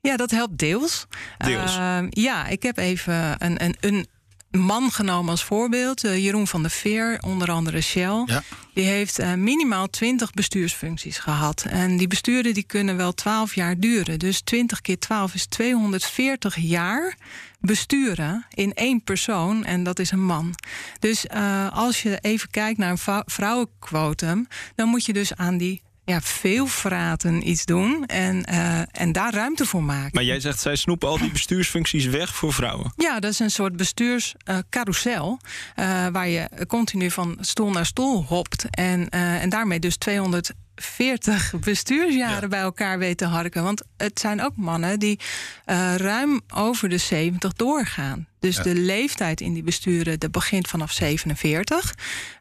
Ja, 0.00 0.16
dat 0.16 0.30
helpt 0.30 0.58
deels. 0.58 1.06
Deels. 1.38 1.76
Uh, 1.76 1.98
ja, 2.10 2.46
ik 2.46 2.62
heb 2.62 2.76
even 2.76 3.36
een, 3.38 3.64
een, 3.64 3.76
een 3.80 4.06
man 4.50 4.90
genomen 4.90 5.30
als 5.30 5.44
voorbeeld. 5.44 6.04
Uh, 6.04 6.24
Jeroen 6.24 6.46
van 6.46 6.62
der 6.62 6.70
Veer, 6.70 7.18
onder 7.20 7.50
andere 7.50 7.80
Shell. 7.80 8.22
Ja. 8.26 8.42
Die 8.74 8.84
heeft 8.84 9.20
uh, 9.20 9.34
minimaal 9.34 9.90
20 9.90 10.30
bestuursfuncties 10.30 11.18
gehad. 11.18 11.64
En 11.68 11.96
die 11.96 12.06
besturen 12.06 12.54
die 12.54 12.62
kunnen 12.66 12.96
wel 12.96 13.14
12 13.14 13.54
jaar 13.54 13.78
duren. 13.78 14.18
Dus 14.18 14.40
20 14.40 14.80
keer 14.80 14.98
12 14.98 15.34
is 15.34 15.46
240 15.46 16.56
jaar 16.56 17.16
besturen 17.60 18.46
in 18.54 18.72
één 18.72 19.02
persoon. 19.02 19.64
En 19.64 19.82
dat 19.82 19.98
is 19.98 20.10
een 20.10 20.24
man. 20.24 20.54
Dus 20.98 21.24
uh, 21.34 21.72
als 21.72 22.02
je 22.02 22.18
even 22.20 22.50
kijkt 22.50 22.78
naar 22.78 22.90
een 22.90 23.22
vrouwenquotum... 23.26 24.46
dan 24.74 24.88
moet 24.88 25.04
je 25.04 25.12
dus 25.12 25.34
aan 25.34 25.56
die 25.56 25.82
ja, 26.08 26.20
veel 26.20 26.66
fraten 26.66 27.48
iets 27.48 27.64
doen 27.64 28.06
en, 28.06 28.44
uh, 28.50 28.80
en 28.92 29.12
daar 29.12 29.34
ruimte 29.34 29.66
voor 29.66 29.82
maken. 29.82 30.10
Maar 30.12 30.24
jij 30.24 30.40
zegt, 30.40 30.60
zij 30.60 30.76
snoepen 30.76 31.08
al 31.08 31.18
die 31.18 31.30
bestuursfuncties 31.30 32.06
weg 32.06 32.34
voor 32.34 32.52
vrouwen. 32.52 32.92
Ja, 32.96 33.20
dat 33.20 33.30
is 33.30 33.38
een 33.38 33.50
soort 33.50 33.76
bestuurscarousel... 33.76 35.38
Uh, 35.76 35.84
uh, 35.84 36.06
waar 36.12 36.28
je 36.28 36.48
continu 36.66 37.10
van 37.10 37.36
stoel 37.40 37.70
naar 37.70 37.86
stoel 37.86 38.24
hopt... 38.24 38.66
en, 38.70 39.08
en 39.08 39.48
daarmee 39.48 39.78
dus 39.78 39.96
200 39.96 40.52
40 40.80 41.54
bestuursjaren 41.60 42.40
ja. 42.40 42.48
bij 42.48 42.60
elkaar 42.60 42.98
weten 42.98 43.16
te 43.16 43.24
harken. 43.24 43.62
Want 43.62 43.82
het 43.96 44.20
zijn 44.20 44.42
ook 44.42 44.56
mannen 44.56 44.98
die 44.98 45.18
uh, 45.66 45.94
ruim 45.94 46.40
over 46.54 46.88
de 46.88 46.98
70 46.98 47.52
doorgaan. 47.52 48.26
Dus 48.38 48.56
ja. 48.56 48.62
de 48.62 48.74
leeftijd 48.74 49.40
in 49.40 49.54
die 49.54 49.62
besturen 49.62 50.18
dat 50.18 50.30
begint 50.30 50.68
vanaf 50.68 50.92
47. 50.92 51.94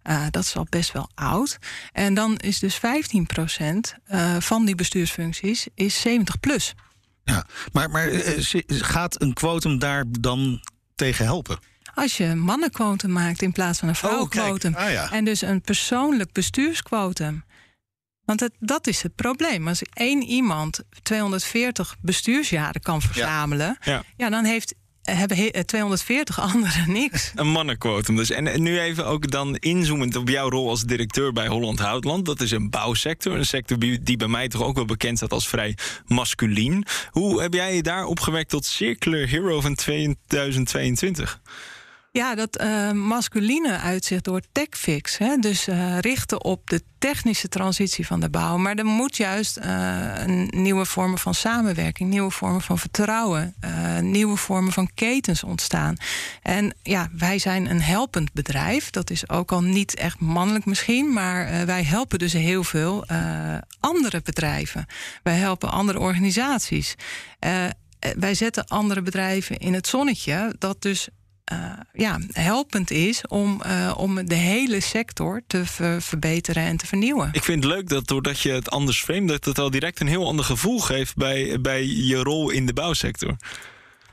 Uh, 0.04 0.26
dat 0.32 0.44
is 0.44 0.56
al 0.56 0.68
best 0.70 0.92
wel 0.92 1.10
oud. 1.16 1.58
En 1.92 2.14
dan 2.14 2.38
is 2.38 2.60
dus 2.60 2.76
15 2.76 3.26
procent 3.26 3.96
uh, 4.12 4.36
van 4.40 4.66
die 4.66 4.76
bestuursfuncties 4.76 5.68
is 5.76 6.02
70 6.02 6.40
plus. 6.40 6.74
Ja, 7.24 7.46
maar, 7.72 7.90
maar 7.90 8.10
gaat 8.68 9.22
een 9.22 9.34
quotum 9.34 9.80
daar 9.80 10.04
dan 10.20 10.62
tegen 10.96 11.26
helpen? 11.26 11.60
Als 11.94 12.18
je 12.18 12.36
mannenquotum 12.36 13.12
maakt 13.12 13.42
in 13.42 13.52
plaats 13.52 13.80
van 13.80 13.88
een 13.88 13.96
vrouwenquotum. 13.96 14.74
Oh, 14.74 14.80
ah, 14.80 14.92
ja. 14.92 15.12
En 15.12 15.26
dus 15.26 15.42
een 15.42 15.62
persoonlijk 15.62 16.32
bestuursquotum. 16.32 17.44
Want 18.28 18.40
het, 18.40 18.54
dat 18.60 18.88
is 18.88 19.02
het 19.02 19.16
probleem. 19.16 19.68
Als 19.68 19.82
één 19.94 20.24
iemand 20.24 20.84
240 21.04 21.96
bestuursjaren 22.02 22.82
kan 22.82 23.02
verzamelen, 23.02 23.78
ja, 23.82 23.92
ja. 23.92 24.04
ja 24.18 24.30
dan 24.30 24.44
heeft 24.44 24.76
hebben 25.02 25.66
240 25.66 26.40
anderen 26.40 26.92
niks. 27.02 27.32
Een 27.36 27.48
mannenquotum 27.48 28.16
dus. 28.16 28.30
En 28.30 28.62
nu 28.62 28.80
even 28.80 29.06
ook 29.06 29.32
dan 29.32 29.56
inzoomend 29.56 30.16
op 30.16 30.30
jouw 30.30 30.50
rol 30.50 30.70
als 30.70 30.84
directeur 30.84 31.34
bij 31.34 31.48
Holland 31.48 31.80
Houtland. 31.80 32.26
Dat 32.26 32.42
is 32.42 32.52
een 32.52 32.70
bouwsector. 32.70 33.36
Een 33.36 33.46
sector 33.46 33.80
die 33.80 34.18
bij 34.18 34.28
mij 34.28 34.48
toch 34.48 34.64
ook 34.64 34.76
wel 34.76 34.86
bekend 34.86 35.18
staat 35.18 35.32
als 35.32 35.48
vrij 35.48 35.78
masculien. 36.06 36.86
Hoe 37.10 37.42
heb 37.42 37.54
jij 37.54 37.76
je 37.76 37.84
daar 37.84 38.06
opgewerkt 38.06 38.50
tot 38.50 38.66
Circular 38.66 39.28
Hero 39.28 39.62
van 39.62 39.76
2022? 39.76 41.42
Ja, 42.12 42.36
dat 42.36 42.62
uh, 42.62 42.92
masculine 42.92 43.78
uitzicht 43.78 44.24
door 44.24 44.42
techfix. 44.52 45.18
Hè? 45.18 45.38
Dus 45.38 45.68
uh, 45.68 46.00
richten 46.00 46.44
op 46.44 46.70
de 46.70 46.82
technische 46.98 47.48
transitie 47.48 48.06
van 48.06 48.20
de 48.20 48.30
bouw. 48.30 48.58
Maar 48.58 48.76
er 48.76 48.86
moet 48.86 49.18
juist 49.18 49.58
een 49.62 50.48
nieuwe 50.56 50.86
vormen 50.86 51.18
van 51.18 51.34
samenwerking, 51.34 52.10
nieuwe 52.10 52.32
vormen 52.32 52.62
van 52.62 52.80
vertrouwen, 52.80 53.56
nieuwe 54.02 54.38
vormen 54.38 54.72
van 54.72 54.90
ketens 54.94 55.44
ontstaan. 55.44 55.98
En 56.42 56.76
ja, 56.84 57.10
wij 57.14 57.40
zijn 57.40 57.70
een 57.70 57.82
helpend 57.82 58.34
bedrijf. 58.34 58.90
Dat 58.90 59.10
is 59.10 59.30
ook 59.30 59.52
al 59.52 59.62
niet 59.62 59.96
echt 59.96 60.20
mannelijk 60.20 60.66
misschien, 60.66 61.14
maar 61.14 61.66
wij 61.66 61.84
helpen 61.84 62.20
dus 62.20 62.34
heel 62.34 62.64
veel 62.64 63.06
andere 63.80 64.22
bedrijven. 64.24 64.86
Wij 65.24 65.36
helpen 65.36 65.72
andere 65.72 66.00
organisaties. 66.00 66.96
wij 68.00 68.34
zetten 68.34 68.68
andere 68.68 69.02
bedrijven 69.02 69.58
in 69.58 69.74
het 69.74 69.88
zonnetje, 69.88 70.56
dat 70.58 70.82
dus 70.82 71.10
uh, 71.54 71.72
ja, 71.94 72.20
helpend 72.32 72.92
is 72.92 73.28
om, 73.28 73.62
uh, 73.66 73.94
om 73.98 74.26
de 74.26 74.36
hele 74.36 74.80
sector 74.80 75.42
te 75.48 75.66
ver 75.66 76.02
verbeteren 76.02 76.64
en 76.64 76.78
te 76.78 76.86
vernieuwen. 76.86 77.30
Ik 77.32 77.44
vind 77.44 77.64
het 77.64 77.74
leuk 77.74 77.90
dat 77.90 78.08
doordat 78.08 78.40
je 78.40 78.52
het 78.52 78.70
anders 78.70 79.04
framet, 79.04 79.28
dat 79.28 79.46
het 79.46 79.60
al 79.60 79.70
direct 79.70 80.00
een 80.00 80.08
heel 80.08 80.28
ander 80.28 80.46
gevoel 80.46 80.80
geeft 80.80 81.16
bij, 81.16 81.62
bij 81.62 81.86
je 81.86 82.16
rol 82.16 82.50
in 82.50 82.66
de 82.66 82.74
bouwsector. 82.74 83.36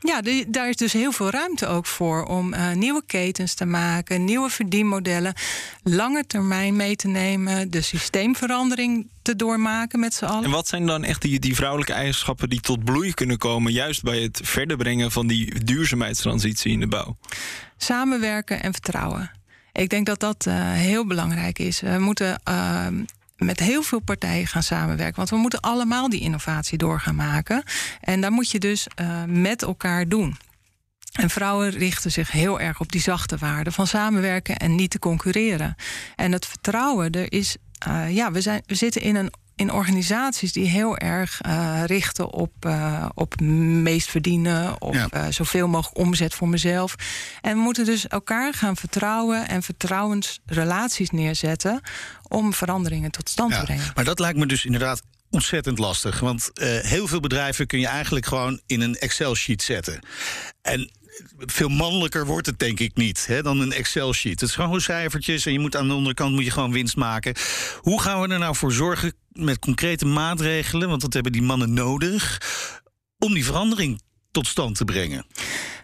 Ja, 0.06 0.20
de, 0.20 0.44
daar 0.48 0.68
is 0.68 0.76
dus 0.76 0.92
heel 0.92 1.12
veel 1.12 1.30
ruimte 1.30 1.66
ook 1.66 1.86
voor 1.86 2.24
om 2.24 2.54
uh, 2.54 2.72
nieuwe 2.72 3.02
ketens 3.06 3.54
te 3.54 3.64
maken, 3.64 4.24
nieuwe 4.24 4.50
verdienmodellen, 4.50 5.34
lange 5.82 6.26
termijn 6.26 6.76
mee 6.76 6.96
te 6.96 7.08
nemen, 7.08 7.70
de 7.70 7.80
systeemverandering 7.80 9.08
te 9.22 9.36
doormaken 9.36 10.00
met 10.00 10.14
z'n 10.14 10.24
allen. 10.24 10.44
En 10.44 10.50
wat 10.50 10.68
zijn 10.68 10.86
dan 10.86 11.04
echt 11.04 11.22
die, 11.22 11.38
die 11.38 11.54
vrouwelijke 11.54 11.92
eigenschappen 11.92 12.48
die 12.48 12.60
tot 12.60 12.84
bloei 12.84 13.14
kunnen 13.14 13.38
komen, 13.38 13.72
juist 13.72 14.02
bij 14.02 14.18
het 14.18 14.40
verder 14.42 14.76
brengen 14.76 15.10
van 15.10 15.26
die 15.26 15.64
duurzaamheidstransitie 15.64 16.72
in 16.72 16.80
de 16.80 16.88
bouw? 16.88 17.16
Samenwerken 17.76 18.62
en 18.62 18.72
vertrouwen. 18.72 19.30
Ik 19.72 19.88
denk 19.88 20.06
dat 20.06 20.20
dat 20.20 20.46
uh, 20.48 20.72
heel 20.72 21.06
belangrijk 21.06 21.58
is. 21.58 21.80
We 21.80 21.98
moeten 21.98 22.40
uh, 22.48 22.86
met 23.44 23.60
heel 23.60 23.82
veel 23.82 24.00
partijen 24.00 24.46
gaan 24.46 24.62
samenwerken. 24.62 25.16
Want 25.16 25.30
we 25.30 25.36
moeten 25.36 25.60
allemaal 25.60 26.08
die 26.08 26.20
innovatie 26.20 26.78
door 26.78 27.00
gaan 27.00 27.14
maken. 27.14 27.62
En 28.00 28.20
daar 28.20 28.32
moet 28.32 28.50
je 28.50 28.58
dus 28.58 28.86
uh, 29.00 29.24
met 29.26 29.62
elkaar 29.62 30.08
doen. 30.08 30.36
En 31.12 31.30
vrouwen 31.30 31.70
richten 31.70 32.12
zich 32.12 32.30
heel 32.30 32.60
erg 32.60 32.80
op 32.80 32.92
die 32.92 33.00
zachte 33.00 33.36
waarden 33.36 33.72
van 33.72 33.86
samenwerken 33.86 34.56
en 34.56 34.74
niet 34.74 34.90
te 34.90 34.98
concurreren. 34.98 35.74
En 36.16 36.32
het 36.32 36.46
vertrouwen, 36.46 37.10
er 37.10 37.32
is. 37.32 37.56
Uh, 37.88 38.14
ja, 38.14 38.32
we, 38.32 38.40
zijn, 38.40 38.62
we 38.66 38.74
zitten 38.74 39.02
in 39.02 39.16
een 39.16 39.32
in 39.56 39.72
organisaties 39.72 40.52
die 40.52 40.66
heel 40.66 40.98
erg 40.98 41.40
uh, 41.46 41.82
richten 41.86 42.32
op, 42.32 42.52
uh, 42.66 43.06
op 43.14 43.40
meest 43.40 44.10
verdienen, 44.10 44.80
op 44.80 44.94
ja. 44.94 45.08
uh, 45.14 45.26
zoveel 45.30 45.68
mogelijk 45.68 45.98
omzet 45.98 46.34
voor 46.34 46.48
mezelf. 46.48 46.94
En 47.40 47.54
we 47.54 47.60
moeten 47.60 47.84
dus 47.84 48.06
elkaar 48.06 48.54
gaan 48.54 48.76
vertrouwen 48.76 49.48
en 49.48 49.62
vertrouwensrelaties 49.62 51.10
neerzetten 51.10 51.80
om 52.28 52.52
veranderingen 52.52 53.10
tot 53.10 53.28
stand 53.28 53.52
ja, 53.52 53.58
te 53.58 53.64
brengen. 53.64 53.90
Maar 53.94 54.04
dat 54.04 54.18
lijkt 54.18 54.38
me 54.38 54.46
dus 54.46 54.64
inderdaad 54.64 55.02
ontzettend 55.30 55.78
lastig. 55.78 56.20
Want 56.20 56.50
heel 56.82 57.06
veel 57.06 57.20
bedrijven 57.20 57.66
kun 57.66 57.80
je 57.80 57.86
eigenlijk 57.86 58.26
gewoon 58.26 58.60
in 58.66 58.80
een 58.80 58.94
Excel-sheet 58.94 59.62
zetten. 59.62 60.06
En 60.62 60.90
veel 61.38 61.68
mannelijker 61.68 62.26
wordt 62.26 62.46
het 62.46 62.58
denk 62.58 62.80
ik 62.80 62.94
niet 62.94 63.26
hè, 63.26 63.42
dan 63.42 63.60
een 63.60 63.72
Excel-sheet. 63.72 64.40
Het 64.40 64.48
is 64.48 64.54
gewoon 64.54 64.80
cijfertjes 64.80 65.46
en 65.46 65.52
je 65.52 65.58
moet 65.58 65.76
aan 65.76 65.88
de 65.88 65.94
onderkant 65.94 66.32
moet 66.34 66.44
je 66.44 66.50
gewoon 66.50 66.72
winst 66.72 66.96
maken. 66.96 67.34
Hoe 67.80 68.00
gaan 68.00 68.20
we 68.20 68.28
er 68.28 68.38
nou 68.38 68.56
voor 68.56 68.72
zorgen 68.72 69.14
met 69.38 69.58
concrete 69.58 70.06
maatregelen, 70.06 70.88
want 70.88 71.00
dat 71.00 71.12
hebben 71.12 71.32
die 71.32 71.42
mannen 71.42 71.72
nodig, 71.72 72.40
om 73.18 73.34
die 73.34 73.44
verandering 73.44 74.00
tot 74.30 74.46
stand 74.46 74.76
te 74.76 74.84
brengen? 74.84 75.26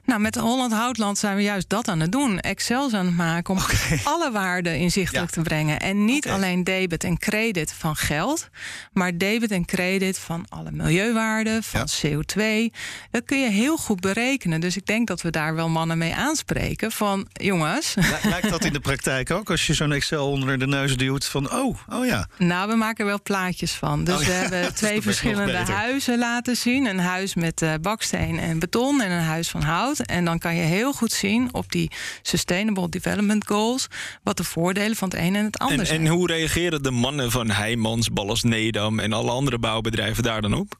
Nou, 0.05 0.21
met 0.21 0.35
Holland 0.35 0.73
Houtland 0.73 1.19
zijn 1.19 1.37
we 1.37 1.43
juist 1.43 1.69
dat 1.69 1.89
aan 1.89 2.01
het 2.01 2.13
doen. 2.13 2.41
Excels 2.41 2.93
aan 2.93 3.07
het 3.07 3.17
maken 3.17 3.55
om 3.55 3.61
okay. 3.61 4.01
alle 4.05 4.31
waarden 4.31 4.79
inzichtelijk 4.79 5.29
ja. 5.29 5.33
te 5.33 5.49
brengen. 5.49 5.81
En 5.81 6.05
niet 6.05 6.25
okay. 6.25 6.37
alleen 6.37 6.65
debit 6.65 7.05
en 7.05 7.19
credit 7.19 7.73
van 7.73 7.97
geld, 7.97 8.49
maar 8.93 9.19
debit 9.19 9.51
en 9.51 9.65
credit 9.65 10.19
van 10.19 10.47
alle 10.49 10.71
milieuwaarden, 10.71 11.63
van 11.63 11.89
ja. 12.01 12.09
CO2. 12.09 12.75
Dat 13.11 13.25
kun 13.25 13.41
je 13.41 13.51
heel 13.51 13.77
goed 13.77 14.01
berekenen. 14.01 14.61
Dus 14.61 14.77
ik 14.77 14.87
denk 14.87 15.07
dat 15.07 15.23
we 15.23 15.31
daar 15.31 15.55
wel 15.55 15.69
mannen 15.69 15.99
mee 15.99 16.15
aanspreken. 16.15 16.93
Van 16.93 17.29
jongens. 17.33 17.95
Lijkt 18.23 18.51
dat 18.51 18.65
in 18.65 18.73
de 18.73 18.81
praktijk 18.81 19.31
ook 19.31 19.51
als 19.51 19.67
je 19.67 19.75
zo'n 19.75 19.93
Excel 19.93 20.31
onder 20.31 20.59
de 20.59 20.67
neus 20.67 20.97
duwt? 20.97 21.25
Van 21.25 21.53
oh, 21.53 21.79
oh 21.89 22.07
ja. 22.07 22.29
Nou, 22.39 22.69
we 22.69 22.77
maken 22.77 22.99
er 23.05 23.11
wel 23.11 23.23
plaatjes 23.23 23.73
van. 23.73 24.05
Dus 24.05 24.15
oh, 24.15 24.21
ja. 24.21 24.27
we 24.27 24.33
hebben 24.33 24.75
twee 24.85 25.03
verschillende 25.03 25.57
huizen 25.73 26.19
laten 26.19 26.57
zien: 26.57 26.87
een 26.87 26.99
huis 26.99 27.35
met 27.35 27.63
uh, 27.63 27.73
baksteen 27.81 28.39
en 28.39 28.59
beton 28.59 29.01
en 29.01 29.11
een 29.11 29.23
huis 29.23 29.49
van 29.49 29.63
hout. 29.63 29.90
En 29.99 30.25
dan 30.25 30.39
kan 30.39 30.55
je 30.55 30.63
heel 30.63 30.93
goed 30.93 31.13
zien 31.13 31.55
op 31.55 31.73
die 31.73 31.91
Sustainable 32.23 32.89
Development 32.89 33.47
Goals 33.47 33.87
wat 34.23 34.37
de 34.37 34.45
voordelen 34.45 34.97
van 34.97 35.09
het 35.09 35.19
een 35.19 35.37
en 35.37 35.45
het 35.45 35.59
ander 35.59 35.79
en, 35.79 35.87
zijn. 35.87 36.01
En 36.01 36.07
hoe 36.07 36.27
reageren 36.27 36.83
de 36.83 36.91
mannen 36.91 37.31
van 37.31 37.51
Heijmans, 37.51 38.09
Ballas 38.13 38.43
Nedam 38.43 38.99
en 38.99 39.13
alle 39.13 39.31
andere 39.31 39.59
bouwbedrijven 39.59 40.23
daar 40.23 40.43
dan 40.43 40.55
op? 40.55 40.79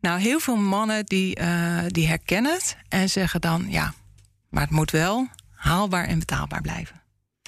Nou, 0.00 0.20
heel 0.20 0.40
veel 0.40 0.56
mannen 0.56 1.04
die, 1.04 1.40
uh, 1.40 1.78
die 1.86 2.06
herkennen 2.06 2.52
het 2.52 2.76
en 2.88 3.08
zeggen 3.10 3.40
dan 3.40 3.66
ja, 3.68 3.94
maar 4.48 4.62
het 4.62 4.70
moet 4.70 4.90
wel 4.90 5.28
haalbaar 5.54 6.04
en 6.04 6.18
betaalbaar 6.18 6.60
blijven. 6.60 7.02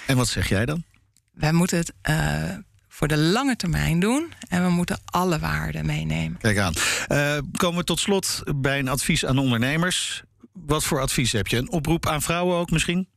En 0.06 0.16
wat 0.16 0.28
zeg 0.28 0.48
jij 0.48 0.64
dan? 0.64 0.84
Wij 1.32 1.52
moeten 1.52 1.78
het. 1.78 1.92
Uh, 2.10 2.56
voor 2.92 3.08
de 3.08 3.16
lange 3.16 3.56
termijn 3.56 4.00
doen. 4.00 4.32
En 4.48 4.64
we 4.64 4.70
moeten 4.70 5.00
alle 5.04 5.38
waarden 5.38 5.86
meenemen. 5.86 6.38
Kijk 6.38 6.58
aan. 6.58 6.72
Uh, 7.08 7.38
komen 7.56 7.78
we 7.78 7.84
tot 7.84 8.00
slot 8.00 8.42
bij 8.56 8.78
een 8.78 8.88
advies 8.88 9.24
aan 9.24 9.38
ondernemers. 9.38 10.22
Wat 10.52 10.84
voor 10.84 11.00
advies 11.00 11.32
heb 11.32 11.46
je? 11.46 11.56
Een 11.56 11.70
oproep 11.70 12.06
aan 12.06 12.22
vrouwen 12.22 12.56
ook 12.56 12.70
misschien? 12.70 13.08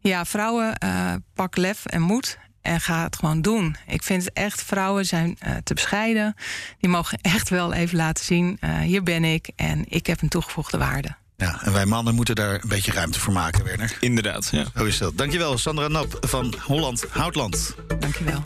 Ja, 0.00 0.24
vrouwen, 0.24 0.76
uh, 0.84 1.14
pak 1.34 1.56
lef 1.56 1.86
en 1.86 2.02
moed. 2.02 2.38
En 2.62 2.80
ga 2.80 3.02
het 3.02 3.16
gewoon 3.16 3.42
doen. 3.42 3.76
Ik 3.86 4.02
vind 4.02 4.24
het 4.24 4.32
echt, 4.32 4.62
vrouwen 4.62 5.06
zijn 5.06 5.38
uh, 5.46 5.56
te 5.64 5.74
bescheiden. 5.74 6.34
Die 6.78 6.90
mogen 6.90 7.18
echt 7.36 7.48
wel 7.48 7.72
even 7.72 7.96
laten 7.96 8.24
zien: 8.24 8.58
uh, 8.60 8.78
hier 8.78 9.02
ben 9.02 9.24
ik 9.24 9.50
en 9.56 9.84
ik 9.88 10.06
heb 10.06 10.22
een 10.22 10.28
toegevoegde 10.28 10.78
waarde. 10.78 11.16
Ja, 11.36 11.62
en 11.62 11.72
wij 11.72 11.86
mannen 11.86 12.14
moeten 12.14 12.34
daar 12.34 12.54
een 12.54 12.68
beetje 12.68 12.92
ruimte 12.92 13.20
voor 13.20 13.32
maken, 13.32 13.64
Werner. 13.64 13.96
Inderdaad, 14.00 14.48
ja. 14.52 14.64
Zo 14.76 14.84
is 14.84 14.98
dat. 14.98 15.18
Dankjewel, 15.18 15.58
Sandra 15.58 15.88
Nap 15.88 16.16
van 16.20 16.54
Holland 16.58 17.06
Houtland. 17.08 17.74
Dankjewel. 17.98 18.44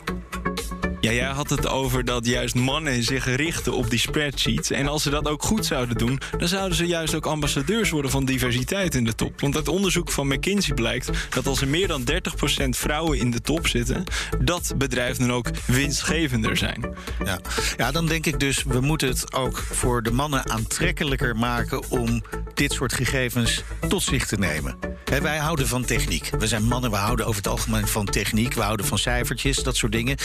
Ja, 1.07 1.13
jij 1.13 1.31
had 1.31 1.49
het 1.49 1.67
over 1.67 2.05
dat 2.05 2.25
juist 2.25 2.55
mannen 2.55 3.03
zich 3.03 3.35
richten 3.35 3.73
op 3.73 3.89
die 3.89 3.99
spreadsheets. 3.99 4.71
En 4.71 4.87
als 4.87 5.03
ze 5.03 5.09
dat 5.09 5.27
ook 5.27 5.43
goed 5.43 5.65
zouden 5.65 5.97
doen, 5.97 6.19
dan 6.37 6.47
zouden 6.47 6.77
ze 6.77 6.85
juist 6.85 7.15
ook 7.15 7.25
ambassadeurs 7.25 7.89
worden 7.89 8.11
van 8.11 8.25
diversiteit 8.25 8.95
in 8.95 9.03
de 9.03 9.15
top. 9.15 9.41
Want 9.41 9.55
uit 9.55 9.67
onderzoek 9.67 10.11
van 10.11 10.27
McKinsey 10.27 10.73
blijkt 10.73 11.09
dat 11.29 11.47
als 11.47 11.61
er 11.61 11.67
meer 11.67 11.87
dan 11.87 12.03
30% 12.11 12.69
vrouwen 12.69 13.17
in 13.17 13.31
de 13.31 13.41
top 13.41 13.67
zitten, 13.67 14.03
dat 14.39 14.73
bedrijven 14.77 15.27
dan 15.27 15.35
ook 15.35 15.49
winstgevender 15.65 16.57
zijn. 16.57 16.95
Ja. 17.25 17.39
ja, 17.77 17.91
dan 17.91 18.05
denk 18.05 18.25
ik 18.25 18.39
dus, 18.39 18.63
we 18.63 18.79
moeten 18.79 19.07
het 19.07 19.33
ook 19.33 19.57
voor 19.57 20.03
de 20.03 20.11
mannen 20.11 20.49
aantrekkelijker 20.49 21.35
maken 21.35 21.89
om 21.89 22.23
dit 22.53 22.71
soort 22.71 22.93
gegevens 22.93 23.63
tot 23.87 24.03
zich 24.03 24.27
te 24.27 24.37
nemen. 24.37 24.96
Wij 25.09 25.37
houden 25.37 25.67
van 25.67 25.85
techniek. 25.85 26.29
We 26.39 26.47
zijn 26.47 26.63
mannen, 26.63 26.91
we 26.91 26.97
houden 26.97 27.25
over 27.25 27.37
het 27.37 27.51
algemeen 27.51 27.87
van 27.87 28.05
techniek. 28.05 28.53
We 28.53 28.61
houden 28.61 28.85
van 28.85 28.97
cijfertjes, 28.97 29.63
dat 29.63 29.75
soort 29.75 29.91
dingen 29.91 30.17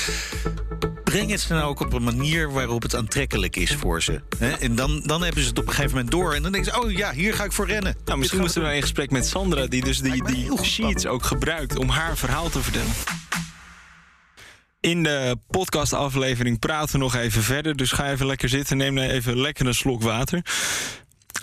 breng 1.13 1.31
het 1.31 1.41
ze 1.41 1.53
nou 1.53 1.65
ook 1.65 1.81
op 1.81 1.93
een 1.93 2.03
manier 2.03 2.53
waarop 2.53 2.83
het 2.83 2.97
aantrekkelijk 2.97 3.57
is 3.57 3.75
voor 3.75 4.03
ze. 4.03 4.21
En 4.61 4.75
dan, 4.75 5.03
dan 5.05 5.23
hebben 5.23 5.43
ze 5.43 5.49
het 5.49 5.59
op 5.59 5.67
een 5.67 5.73
gegeven 5.73 5.91
moment 5.91 6.11
door. 6.11 6.35
En 6.35 6.43
dan 6.43 6.53
denken 6.53 6.73
ze, 6.73 6.81
oh 6.81 6.91
ja, 6.91 7.13
hier 7.13 7.35
ga 7.35 7.45
ik 7.45 7.53
voor 7.53 7.67
rennen. 7.67 7.97
Nou, 8.05 8.19
misschien 8.19 8.41
moeten 8.41 8.63
we 8.63 8.75
in 8.75 8.81
gesprek 8.81 9.11
met 9.11 9.27
Sandra... 9.27 9.67
die 9.67 9.85
dus 9.85 9.99
die, 9.99 10.25
die 10.25 10.63
sheets 10.63 11.07
ook 11.07 11.25
gebruikt 11.25 11.79
om 11.79 11.89
haar 11.89 12.17
verhaal 12.17 12.49
te 12.49 12.63
vertellen. 12.63 12.93
In 14.81 15.03
de 15.03 15.37
podcastaflevering 15.47 16.59
praten 16.59 16.93
we 16.93 16.99
nog 16.99 17.15
even 17.15 17.43
verder. 17.43 17.77
Dus 17.77 17.93
ga 17.93 18.11
even 18.11 18.27
lekker 18.27 18.49
zitten, 18.49 18.77
neem 18.77 18.99
even 18.99 19.41
lekker 19.41 19.67
een 19.67 19.75
slok 19.75 20.03
water. 20.03 20.43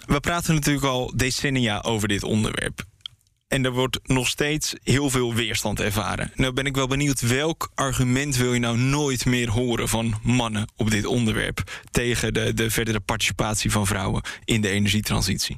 We 0.06 0.20
praten 0.20 0.54
natuurlijk 0.54 0.86
al 0.86 1.14
decennia 1.16 1.82
over 1.82 2.08
dit 2.08 2.24
onderwerp. 2.24 2.84
En 3.50 3.66
er 3.66 3.72
wordt 3.72 4.00
nog 4.04 4.28
steeds 4.28 4.74
heel 4.84 5.10
veel 5.10 5.34
weerstand 5.34 5.80
ervaren. 5.80 6.32
Nou 6.36 6.54
ben 6.54 6.66
ik 6.66 6.76
wel 6.76 6.88
benieuwd, 6.88 7.22
welk 7.22 7.72
argument 7.76 8.36
wil 8.36 8.54
je 8.54 8.60
nou 8.60 8.78
nooit 8.78 9.26
meer 9.26 9.50
horen 9.50 9.90
van 9.90 10.20
mannen 10.24 10.68
op 10.76 10.92
dit 10.92 11.06
onderwerp 11.06 11.64
tegen 11.92 12.34
de, 12.34 12.54
de 12.54 12.72
verdere 12.72 13.00
participatie 13.00 13.72
van 13.72 13.88
vrouwen 13.88 14.22
in 14.46 14.62
de 14.62 14.70
energietransitie? 14.70 15.58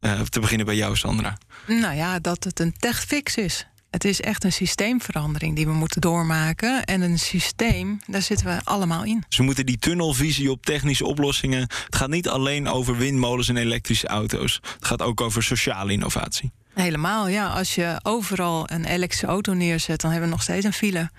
Uh, 0.00 0.20
te 0.20 0.40
beginnen 0.40 0.66
bij 0.66 0.76
jou, 0.76 0.96
Sandra. 0.96 1.38
Nou 1.66 1.96
ja, 1.96 2.18
dat 2.18 2.44
het 2.44 2.60
een 2.60 2.76
techfix 2.78 3.36
is. 3.36 3.66
Het 3.90 4.04
is 4.04 4.20
echt 4.20 4.44
een 4.44 4.52
systeemverandering 4.52 5.56
die 5.56 5.66
we 5.66 5.72
moeten 5.72 6.00
doormaken. 6.00 6.84
En 6.84 7.00
een 7.00 7.18
systeem, 7.18 7.98
daar 8.06 8.22
zitten 8.22 8.46
we 8.46 8.60
allemaal 8.64 9.04
in. 9.04 9.24
Ze 9.28 9.42
moeten 9.42 9.66
die 9.66 9.78
tunnelvisie 9.78 10.50
op 10.50 10.64
technische 10.64 11.06
oplossingen. 11.06 11.60
Het 11.60 11.96
gaat 11.96 12.08
niet 12.08 12.28
alleen 12.28 12.68
over 12.68 12.96
windmolens 12.96 13.48
en 13.48 13.56
elektrische 13.56 14.06
auto's. 14.06 14.60
Het 14.62 14.86
gaat 14.86 15.02
ook 15.02 15.20
over 15.20 15.42
sociale 15.42 15.92
innovatie. 15.92 16.50
Helemaal, 16.74 17.28
ja. 17.28 17.48
Als 17.48 17.74
je 17.74 18.00
overal 18.02 18.70
een 18.70 18.84
elektrische 18.84 19.26
auto 19.26 19.52
neerzet, 19.52 20.00
dan 20.00 20.10
hebben 20.10 20.28
we 20.28 20.34
nog 20.34 20.44
steeds 20.44 20.64
een 20.64 20.72
file. 20.72 21.10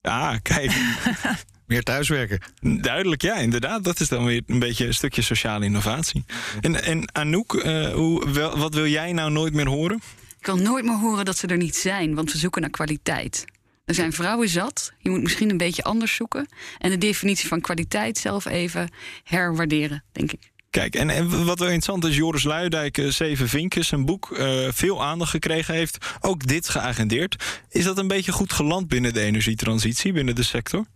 Ah, 0.00 0.34
kijk. 0.42 0.72
Meer 1.66 1.82
thuiswerken. 1.82 2.40
Duidelijk, 2.60 3.22
ja, 3.22 3.34
inderdaad. 3.34 3.84
Dat 3.84 4.00
is 4.00 4.08
dan 4.08 4.24
weer 4.24 4.42
een 4.46 4.58
beetje 4.58 4.86
een 4.86 4.94
stukje 4.94 5.22
sociale 5.22 5.64
innovatie. 5.64 6.24
En, 6.60 6.82
en 6.82 7.12
Anouk, 7.12 7.52
uh, 7.52 7.88
hoe, 7.88 8.30
wel, 8.30 8.58
wat 8.58 8.74
wil 8.74 8.86
jij 8.86 9.12
nou 9.12 9.30
nooit 9.30 9.54
meer 9.54 9.68
horen? 9.68 10.00
Ik 10.44 10.50
wil 10.50 10.62
nooit 10.62 10.84
meer 10.84 10.98
horen 10.98 11.24
dat 11.24 11.36
ze 11.36 11.46
er 11.46 11.56
niet 11.56 11.76
zijn, 11.76 12.14
want 12.14 12.32
we 12.32 12.38
zoeken 12.38 12.60
naar 12.60 12.70
kwaliteit. 12.70 13.44
Er 13.84 13.94
zijn 13.94 14.12
vrouwen 14.12 14.48
zat. 14.48 14.92
Je 14.98 15.10
moet 15.10 15.22
misschien 15.22 15.50
een 15.50 15.56
beetje 15.56 15.82
anders 15.82 16.14
zoeken. 16.14 16.48
En 16.78 16.90
de 16.90 16.98
definitie 16.98 17.48
van 17.48 17.60
kwaliteit 17.60 18.18
zelf 18.18 18.44
even 18.44 18.88
herwaarderen, 19.22 20.04
denk 20.12 20.32
ik. 20.32 20.52
Kijk, 20.70 20.94
en, 20.94 21.28
wat 21.44 21.58
wel 21.58 21.68
interessant 21.68 22.04
is, 22.04 22.16
Joris 22.16 22.42
Luidijk, 22.42 22.98
uh, 22.98 23.10
Zeven 23.10 23.48
Vinkjes, 23.48 23.90
een 23.90 24.04
boek, 24.04 24.30
uh, 24.30 24.68
veel 24.70 25.04
aandacht 25.04 25.30
gekregen 25.30 25.74
heeft. 25.74 26.16
Ook 26.20 26.46
dit 26.46 26.68
geagendeerd. 26.68 27.62
Is 27.68 27.84
dat 27.84 27.98
een 27.98 28.08
beetje 28.08 28.32
goed 28.32 28.52
geland 28.52 28.88
binnen 28.88 29.14
de 29.14 29.20
energietransitie, 29.20 30.12
binnen 30.12 30.34
de 30.34 30.42
sector? 30.42 30.86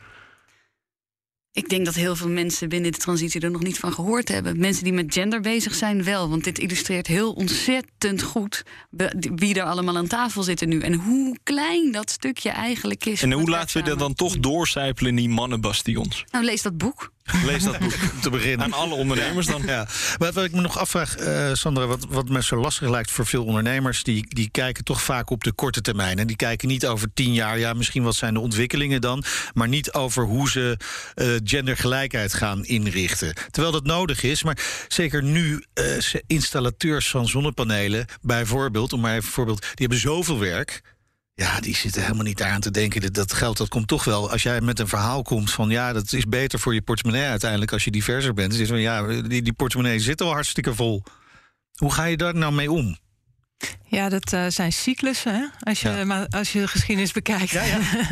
Ik 1.58 1.68
denk 1.68 1.84
dat 1.84 1.94
heel 1.94 2.16
veel 2.16 2.28
mensen 2.28 2.68
binnen 2.68 2.92
de 2.92 2.98
transitie 2.98 3.40
er 3.40 3.50
nog 3.50 3.62
niet 3.62 3.78
van 3.78 3.92
gehoord 3.92 4.28
hebben. 4.28 4.58
Mensen 4.58 4.84
die 4.84 4.92
met 4.92 5.12
gender 5.12 5.40
bezig 5.40 5.74
zijn 5.74 6.04
wel. 6.04 6.28
Want 6.28 6.44
dit 6.44 6.58
illustreert 6.58 7.06
heel 7.06 7.32
ontzettend 7.32 8.22
goed 8.22 8.64
wie 9.34 9.54
er 9.54 9.62
allemaal 9.62 9.96
aan 9.96 10.06
tafel 10.06 10.42
zitten 10.42 10.68
nu. 10.68 10.80
En 10.80 10.94
hoe 10.94 11.36
klein 11.42 11.92
dat 11.92 12.10
stukje 12.10 12.50
eigenlijk 12.50 13.04
is. 13.04 13.22
En 13.22 13.32
hoe 13.32 13.48
laten 13.48 13.76
we 13.76 13.88
dat 13.88 13.98
dan 13.98 14.14
toch 14.14 14.38
doorcijpelen 14.38 15.10
in 15.10 15.16
die 15.16 15.28
mannenbastions? 15.28 16.24
Nou, 16.30 16.44
lees 16.44 16.62
dat 16.62 16.76
boek. 16.76 17.12
Lees 17.44 17.62
dat 17.64 17.78
boek. 17.78 17.92
te 18.22 18.30
beginnen. 18.30 18.64
Aan 18.66 18.72
alle 18.72 18.94
ondernemers 18.94 19.46
dan. 19.46 19.62
Ja. 19.66 19.86
Maar 20.18 20.32
wat 20.32 20.44
ik 20.44 20.52
me 20.52 20.60
nog 20.60 20.78
afvraag, 20.78 21.16
eh, 21.16 21.50
Sandra, 21.52 21.86
wat, 21.86 22.06
wat 22.08 22.28
me 22.28 22.42
zo 22.42 22.56
lastig 22.56 22.88
lijkt 22.88 23.10
voor 23.10 23.26
veel 23.26 23.44
ondernemers, 23.44 24.02
die, 24.02 24.26
die 24.34 24.48
kijken 24.50 24.84
toch 24.84 25.02
vaak 25.02 25.30
op 25.30 25.44
de 25.44 25.52
korte 25.52 25.80
termijn. 25.80 26.18
En 26.18 26.26
die 26.26 26.36
kijken 26.36 26.68
niet 26.68 26.86
over 26.86 27.08
tien 27.14 27.32
jaar, 27.32 27.58
ja, 27.58 27.72
misschien 27.72 28.02
wat 28.02 28.14
zijn 28.14 28.34
de 28.34 28.40
ontwikkelingen 28.40 29.00
dan, 29.00 29.24
maar 29.54 29.68
niet 29.68 29.92
over 29.92 30.24
hoe 30.24 30.50
ze 30.50 30.76
eh, 31.14 31.26
gendergelijkheid 31.44 32.34
gaan 32.34 32.64
inrichten. 32.64 33.34
Terwijl 33.50 33.72
dat 33.72 33.84
nodig 33.84 34.22
is, 34.22 34.42
maar 34.42 34.58
zeker 34.88 35.22
nu 35.22 35.64
ze- 35.98 36.22
installateurs 36.26 37.08
van 37.10 37.28
zonnepanelen, 37.28 38.06
bijvoorbeeld, 38.20 38.92
om 38.92 39.00
maar 39.00 39.16
even 39.16 39.30
voorbeeld, 39.30 39.60
die 39.60 39.70
hebben 39.76 39.98
zoveel 39.98 40.38
werk. 40.38 40.82
Ja, 41.38 41.60
die 41.60 41.76
zitten 41.76 42.02
helemaal 42.02 42.24
niet 42.24 42.42
aan 42.42 42.60
te 42.60 42.70
denken. 42.70 43.12
Dat, 43.12 43.32
geld 43.32 43.56
dat 43.56 43.68
komt 43.68 43.88
toch 43.88 44.04
wel. 44.04 44.30
Als 44.30 44.42
jij 44.42 44.60
met 44.60 44.78
een 44.78 44.88
verhaal 44.88 45.22
komt 45.22 45.50
van 45.50 45.70
ja, 45.70 45.92
dat 45.92 46.12
is 46.12 46.24
beter 46.24 46.58
voor 46.58 46.74
je 46.74 46.82
portemonnee 46.82 47.26
uiteindelijk 47.26 47.72
als 47.72 47.84
je 47.84 47.90
diverser 47.90 48.34
bent. 48.34 48.50
Dus 48.50 48.70
is 48.70 48.80
ja, 48.80 49.06
die, 49.06 49.42
die 49.42 49.52
portemonnee 49.52 50.00
zit 50.00 50.20
al 50.20 50.32
hartstikke 50.32 50.74
vol. 50.74 51.02
Hoe 51.74 51.92
ga 51.92 52.04
je 52.04 52.16
daar 52.16 52.34
nou 52.34 52.52
mee 52.52 52.70
om? 52.70 52.98
Ja, 53.90 54.08
dat 54.08 54.32
eh, 54.32 54.44
zijn 54.48 54.72
cyclussen, 54.72 55.34
hè? 55.34 55.44
Als, 55.60 55.80
je, 55.80 55.88
Ja. 55.88 56.04
maar 56.04 56.26
als 56.28 56.52
je 56.52 56.60
de 56.60 56.68
geschiedenis 56.68 57.12
bekijkt. 57.12 57.58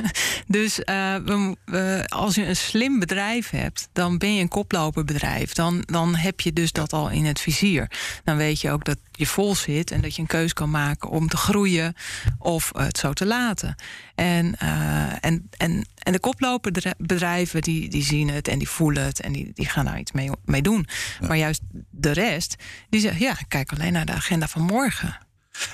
dus 0.46 0.84
eh, 0.84 1.14
we 1.24 1.36
mo- 1.36 1.54
we- 1.64 2.04
als 2.08 2.34
je 2.34 2.46
een 2.46 2.56
slim 2.56 2.98
bedrijf 2.98 3.50
hebt, 3.50 3.88
dan 3.92 4.18
ben 4.18 4.34
je 4.34 4.40
een 4.40 4.48
koploperbedrijf. 4.48 5.52
Dan, 5.52 5.82
dan 5.86 6.14
heb 6.14 6.40
je 6.40 6.52
dus 6.52 6.72
dat 6.72 6.92
al 6.92 7.10
in 7.10 7.24
het 7.24 7.40
vizier. 7.40 7.90
Dan 8.24 8.36
weet 8.36 8.60
je 8.60 8.70
ook 8.70 8.84
dat 8.84 8.98
je 9.12 9.26
vol 9.26 9.54
zit 9.54 9.90
en 9.90 10.00
dat 10.00 10.14
je 10.14 10.20
een 10.22 10.28
keus 10.28 10.52
kan 10.52 10.70
maken 10.70 11.08
om 11.10 11.28
te 11.28 11.36
groeien 11.36 11.94
of 12.38 12.70
het 12.76 12.98
zo 12.98 13.12
te 13.12 13.26
laten. 13.26 13.74
En, 14.14 14.56
eh, 14.58 15.24
en, 15.24 15.48
en, 15.56 15.86
en 15.98 16.12
de 16.12 16.20
koploperdrijven 16.20 17.60
die, 17.62 17.88
die 17.88 18.02
zien 18.02 18.28
het 18.30 18.48
en 18.48 18.58
die 18.58 18.68
voelen 18.68 19.04
het 19.04 19.20
en 19.20 19.32
die, 19.32 19.50
die 19.54 19.66
gaan 19.68 19.84
daar 19.84 19.98
iets 19.98 20.12
mee, 20.12 20.30
mee 20.44 20.62
doen. 20.62 20.86
Maar 21.26 21.36
juist 21.36 21.60
de 21.90 22.10
rest, 22.12 22.54
die 22.90 23.00
zegt 23.00 23.18
ja, 23.18 23.36
kijk 23.48 23.72
alleen 23.72 23.92
naar 23.92 24.06
de 24.06 24.12
agenda 24.12 24.48
van 24.48 24.62
morgen. 24.62 25.18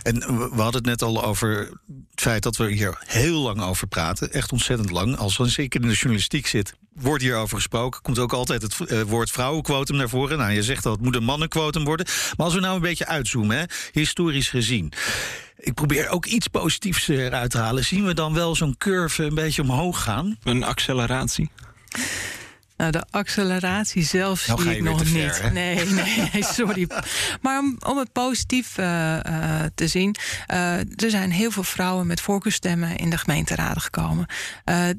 En 0.03 0.15
we 0.55 0.63
hadden 0.63 0.75
het 0.75 0.85
net 0.85 1.03
al 1.03 1.25
over 1.25 1.59
het 2.11 2.21
feit 2.21 2.43
dat 2.43 2.57
we 2.57 2.73
hier 2.73 2.99
heel 3.07 3.41
lang 3.41 3.63
over 3.63 3.87
praten. 3.87 4.33
Echt 4.33 4.53
ontzettend 4.53 4.91
lang. 4.91 5.17
Als 5.17 5.37
we 5.37 5.49
zeker 5.49 5.81
in 5.81 5.89
de 5.89 5.95
journalistiek 5.95 6.47
zit, 6.47 6.75
wordt 6.95 7.23
hierover 7.23 7.57
gesproken. 7.57 8.03
Komt 8.03 8.19
ook 8.19 8.33
altijd 8.33 8.63
het 8.63 8.81
eh, 8.81 9.01
woord 9.01 9.31
vrouwenquotum 9.31 9.97
naar 9.97 10.09
voren. 10.09 10.39
Nou, 10.39 10.53
je 10.53 10.63
zegt 10.63 10.87
al, 10.87 10.93
het 10.93 11.01
moet 11.01 11.17
een 11.17 11.25
mannenquotum 11.25 11.85
worden. 11.85 12.07
Maar 12.37 12.47
als 12.47 12.55
we 12.55 12.61
nou 12.61 12.75
een 12.75 12.81
beetje 12.81 13.07
uitzoomen, 13.07 13.57
hè, 13.57 13.65
historisch 13.93 14.49
gezien. 14.49 14.93
Ik 15.57 15.75
probeer 15.75 16.09
ook 16.09 16.27
iets 16.27 16.47
positiefs 16.47 17.09
eruit 17.09 17.51
te 17.51 17.59
halen. 17.59 17.85
Zien 17.85 18.05
we 18.05 18.15
dan 18.15 18.35
wel 18.35 18.55
zo'n 18.55 18.77
curve 18.79 19.25
een 19.25 19.35
beetje 19.35 19.63
omhoog 19.63 20.03
gaan? 20.03 20.37
Een 20.43 20.65
acceleratie. 20.65 21.51
Nou, 22.83 22.95
de 22.95 23.05
acceleratie 23.11 24.03
zelf 24.05 24.47
Nou 24.47 24.63
zie 24.63 24.77
ik 24.77 24.83
nog 24.83 25.09
ver, 25.09 25.43
niet. 25.43 25.53
nee, 25.53 25.87
nee, 25.87 26.45
sorry. 26.59 26.89
Maar 27.41 27.59
om, 27.59 27.77
om 27.87 27.99
het 27.99 28.13
positief 28.13 28.79
eh, 28.79 29.25
eh, 29.25 29.71
te 29.75 29.89
zien. 29.89 30.15
eh, 30.47 30.79
er 30.79 31.11
zijn 31.11 31.31
heel 31.31 31.51
veel 31.51 31.63
vrouwen 31.63 32.07
met 32.07 32.21
voorkeurstemmen 32.21 32.97
in 32.97 33.11
de 33.11 33.19
gemeenteraden 33.19 33.83
gekomen. 33.83 34.27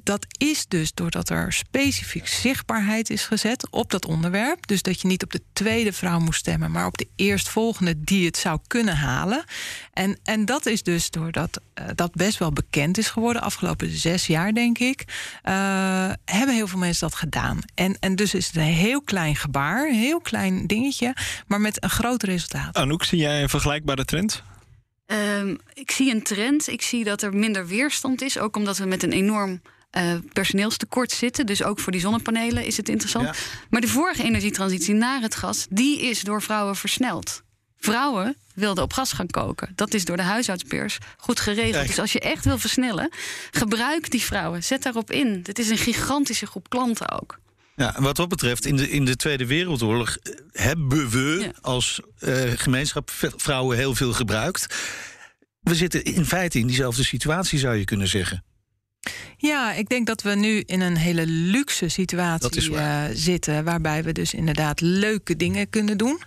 Dat 0.04 0.26
is 0.38 0.68
dus 0.68 0.94
doordat 0.94 1.30
er 1.30 1.54
specifiek 1.54 2.28
zichtbaarheid 2.28 3.10
is 3.10 3.26
gezet 3.26 3.72
op 3.72 3.92
dat 3.92 4.06
onderwerp. 4.06 4.68
Dus 4.68 4.82
dat 4.82 5.02
je 5.02 5.08
niet 5.08 5.24
op 5.24 5.32
de 5.32 5.42
tweede 5.54 5.94
vrouw 5.94 6.20
moest 6.20 6.40
stemmen, 6.40 6.72
maar 6.72 6.86
op 6.86 6.98
de 6.98 7.08
eerstvolgende 7.16 8.00
die 8.00 8.26
het 8.26 8.38
zou 8.38 8.60
kunnen 8.68 8.96
halen. 8.96 9.44
En, 9.94 10.20
en 10.24 10.46
dat 10.46 10.66
is 10.66 10.84
dus 10.84 11.10
doordat 11.10 11.62
dat 11.96 12.12
best 12.12 12.38
wel 12.38 12.52
bekend 12.52 12.98
is 12.98 13.10
geworden, 13.10 13.42
afgelopen 13.42 13.98
zes 13.98 14.28
jaar, 14.28 14.54
denk 14.54 14.78
ik, 14.78 15.04
hebben 16.26 16.56
heel 16.56 16.68
veel 16.68 16.80
mensen 16.80 17.10
dat 17.10 17.18
gedaan. 17.18 17.60
En, 17.76 17.98
en 18.00 18.16
dus 18.16 18.34
is 18.34 18.48
het 18.48 18.56
een 18.56 18.62
heel 18.62 19.02
klein 19.02 19.36
gebaar, 19.36 19.88
een 19.88 19.96
heel 19.96 20.22
klein 20.22 20.68
dingetje, 20.68 21.16
maar 21.48 21.62
met 21.62 21.84
een 21.84 21.90
groot 21.90 22.24
resultaat. 22.24 22.76
Anouk, 22.76 23.04
zie 23.04 23.20
jij 23.20 23.42
een 23.42 23.50
vergelijkbare 23.50 24.06
trend? 24.06 24.44
Ehm, 25.06 25.56
ik 25.74 25.92
zie 25.92 26.14
een 26.14 26.24
trend. 26.24 26.68
Ik 26.68 26.82
zie 26.82 27.04
dat 27.04 27.22
er 27.22 27.34
minder 27.34 27.68
weerstand 27.68 28.22
is. 28.22 28.38
Ook 28.38 28.56
omdat 28.56 28.78
we 28.78 28.86
met 28.86 29.04
een 29.04 29.12
enorm 29.12 29.62
eh, 29.90 30.14
personeelstekort 30.34 31.12
zitten. 31.12 31.46
Dus 31.46 31.64
ook 31.64 31.80
voor 31.80 31.92
die 31.92 32.02
zonnepanelen 32.02 32.66
is 32.66 32.78
het 32.78 32.90
interessant. 32.90 33.26
Ja. 33.26 33.34
Maar 33.70 33.82
de 33.82 33.88
vorige 33.88 34.24
energietransitie 34.24 34.94
naar 34.94 35.22
het 35.22 35.36
gas, 35.36 35.66
die 35.70 36.02
is 36.02 36.22
door 36.22 36.42
vrouwen 36.42 36.76
versneld. 36.76 37.44
Vrouwen 37.78 38.36
wilden 38.54 38.84
op 38.84 38.94
gas 38.94 39.14
gaan 39.14 39.28
koken. 39.28 39.72
Dat 39.76 39.94
is 39.94 40.06
door 40.06 40.18
de 40.18 40.24
huishoudspers 40.24 40.98
goed 41.18 41.40
geregeld. 41.40 41.88
Dus 41.88 42.00
als 42.00 42.12
je 42.12 42.20
echt 42.20 42.46
wil 42.46 42.58
versnellen, 42.58 43.12
gebruik 43.52 44.12
die 44.12 44.22
vrouwen. 44.22 44.64
Zet 44.64 44.84
daarop 44.84 45.12
in. 45.12 45.42
Dit 45.42 45.60
is 45.60 45.70
een 45.70 45.78
gigantische 45.78 46.46
groep 46.46 46.70
klanten 46.70 47.22
ook. 47.22 47.40
Ja, 47.76 47.96
wat 48.00 48.16
dat 48.16 48.30
betreft, 48.30 48.66
in 48.66 48.76
de, 48.76 48.90
in 48.90 49.06
de 49.06 49.16
Tweede 49.16 49.46
Wereldoorlog 49.46 50.18
eh, 50.18 50.34
hebben 50.52 51.10
we 51.10 51.38
Ja. 51.42 51.52
als 51.62 52.00
eh, 52.20 52.52
gemeenschap 52.56 53.12
vrouwen 53.36 53.78
heel 53.78 53.96
veel 53.96 54.14
gebruikt. 54.14 54.76
We 55.60 55.76
zitten 55.76 56.04
in 56.04 56.26
feite 56.26 56.60
in 56.60 56.68
diezelfde 56.68 57.04
situatie, 57.04 57.60
zou 57.60 57.76
je 57.76 57.86
kunnen 57.86 58.08
zeggen. 58.08 58.44
Ja, 59.38 59.74
ik 59.74 59.90
denk 59.90 60.08
dat 60.08 60.22
we 60.22 60.36
nu 60.36 60.60
in 60.60 60.82
een 60.82 60.98
hele 60.98 61.26
luxe 61.28 61.90
situatie 61.90 62.72
waar. 62.72 63.10
eh, 63.10 63.16
zitten. 63.16 63.64
Waarbij 63.64 64.04
we 64.04 64.12
dus 64.12 64.34
inderdaad 64.34 64.82
leuke 64.82 65.36
dingen 65.36 65.70
kunnen 65.70 65.98
doen. 65.98 66.22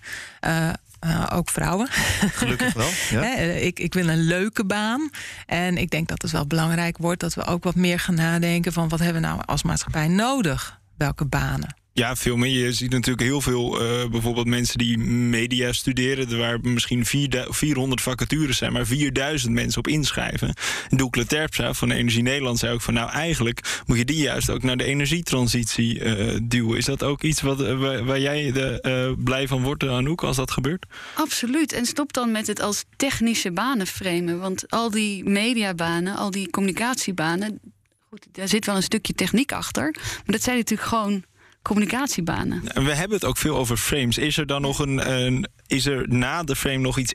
Ook 1.33 1.51
vrouwen. 1.51 1.89
Gelukkig 2.33 2.73
wel. 2.73 2.89
Ja. 3.11 3.35
Ik, 3.39 3.79
ik 3.79 3.95
wil 3.95 4.09
een 4.09 4.23
leuke 4.23 4.65
baan. 4.65 5.11
En 5.47 5.77
ik 5.77 5.91
denk 5.91 6.09
dat 6.09 6.23
het 6.23 6.31
wel 6.31 6.47
belangrijk 6.47 6.99
wordt 6.99 7.21
dat 7.21 7.35
we 7.35 7.45
ook 7.45 7.65
wat 7.65 7.75
meer 7.75 7.99
gaan 8.01 8.15
nadenken 8.15 8.73
van 8.73 8.89
wat 8.89 8.99
hebben 8.99 9.23
we 9.23 9.29
nou 9.29 9.43
als 9.45 9.63
maatschappij 9.63 10.09
nodig? 10.09 10.81
Welke 10.97 11.27
banen? 11.27 11.75
Ja, 11.97 12.17
veel 12.17 12.37
meer. 12.37 12.65
Je 12.65 12.73
ziet 12.73 12.91
natuurlijk 12.91 13.27
heel 13.27 13.41
veel 13.41 13.81
eh, 13.81 14.09
bijvoorbeeld 14.11 14.47
mensen 14.47 14.79
die 14.79 14.99
media 14.99 15.73
studeren. 15.73 16.31
Er 16.31 16.39
waar 16.39 16.59
misschien 16.61 17.05
4000 17.05 17.57
400 17.57 18.03
vacatures 18.03 18.57
zijn, 18.57 18.73
maar 18.73 18.87
4000 18.87 19.53
mensen 19.53 19.79
op 19.79 19.89
inschrijven. 19.89 20.55
En 20.89 20.97
Doekle 20.97 21.27
Terpstra 21.27 21.73
van 21.73 21.91
Energie 21.91 22.23
Nederland 22.23 22.59
zei 22.59 22.73
ook 22.73 22.81
van... 22.83 22.95
nou, 22.95 23.11
eigenlijk 23.11 23.83
moet 23.87 23.99
je 23.99 24.05
die 24.05 24.17
juist 24.17 24.51
ook 24.51 24.63
naar 24.63 24.77
de 24.77 24.85
energietransitie 24.85 26.01
eh, 26.01 26.39
duwen. 26.43 26.77
Is 26.77 26.85
dat 26.85 27.03
ook 27.03 27.23
iets 27.23 27.41
wat, 27.41 27.63
eh, 27.63 27.79
waar, 27.79 28.05
waar 28.05 28.21
jij 28.21 28.53
de, 28.53 28.81
eh, 28.81 29.25
blij 29.25 29.49
van 29.49 29.63
wordt, 29.63 29.85
Anouk, 29.85 30.23
als 30.23 30.37
dat 30.37 30.51
gebeurt? 30.51 30.87
Absoluut. 31.15 31.73
En 31.73 31.87
stop 31.87 32.13
dan 32.13 32.31
met 32.31 32.47
het 32.47 32.61
als 32.61 32.85
technische 32.97 33.53
banen 33.53 33.87
framen. 33.87 34.39
Want 34.39 34.71
al 34.71 34.91
die 34.91 35.25
mediabanen, 35.25 36.17
al 36.17 36.31
die 36.31 36.51
communicatiebanen. 36.51 37.61
Goed, 38.09 38.27
daar 38.33 38.49
zit 38.49 38.67
wel 38.67 38.77
een 38.77 38.83
stukje 38.83 39.13
techniek 39.13 39.53
achter. 39.53 39.91
Maar 39.95 40.23
dat 40.25 40.43
zijn 40.43 40.57
natuurlijk 40.57 40.89
gewoon 40.89 41.25
communicatiebanen. 41.63 42.69
En 42.69 42.85
we 42.85 42.95
hebben 42.95 43.17
het 43.17 43.27
ook 43.27 43.37
veel 43.37 43.57
over 43.57 43.77
frames. 43.77 44.19
Is 44.19 44.37
er 44.37 44.47
dan 44.47 44.63
nog 44.63 44.79
een, 44.79 45.11
een 45.11 45.49
is 45.67 45.87
er 45.87 46.09
na 46.09 46.43
de 46.43 46.57
frame 46.57 46.79
nog 46.79 46.99
iets 46.99 47.15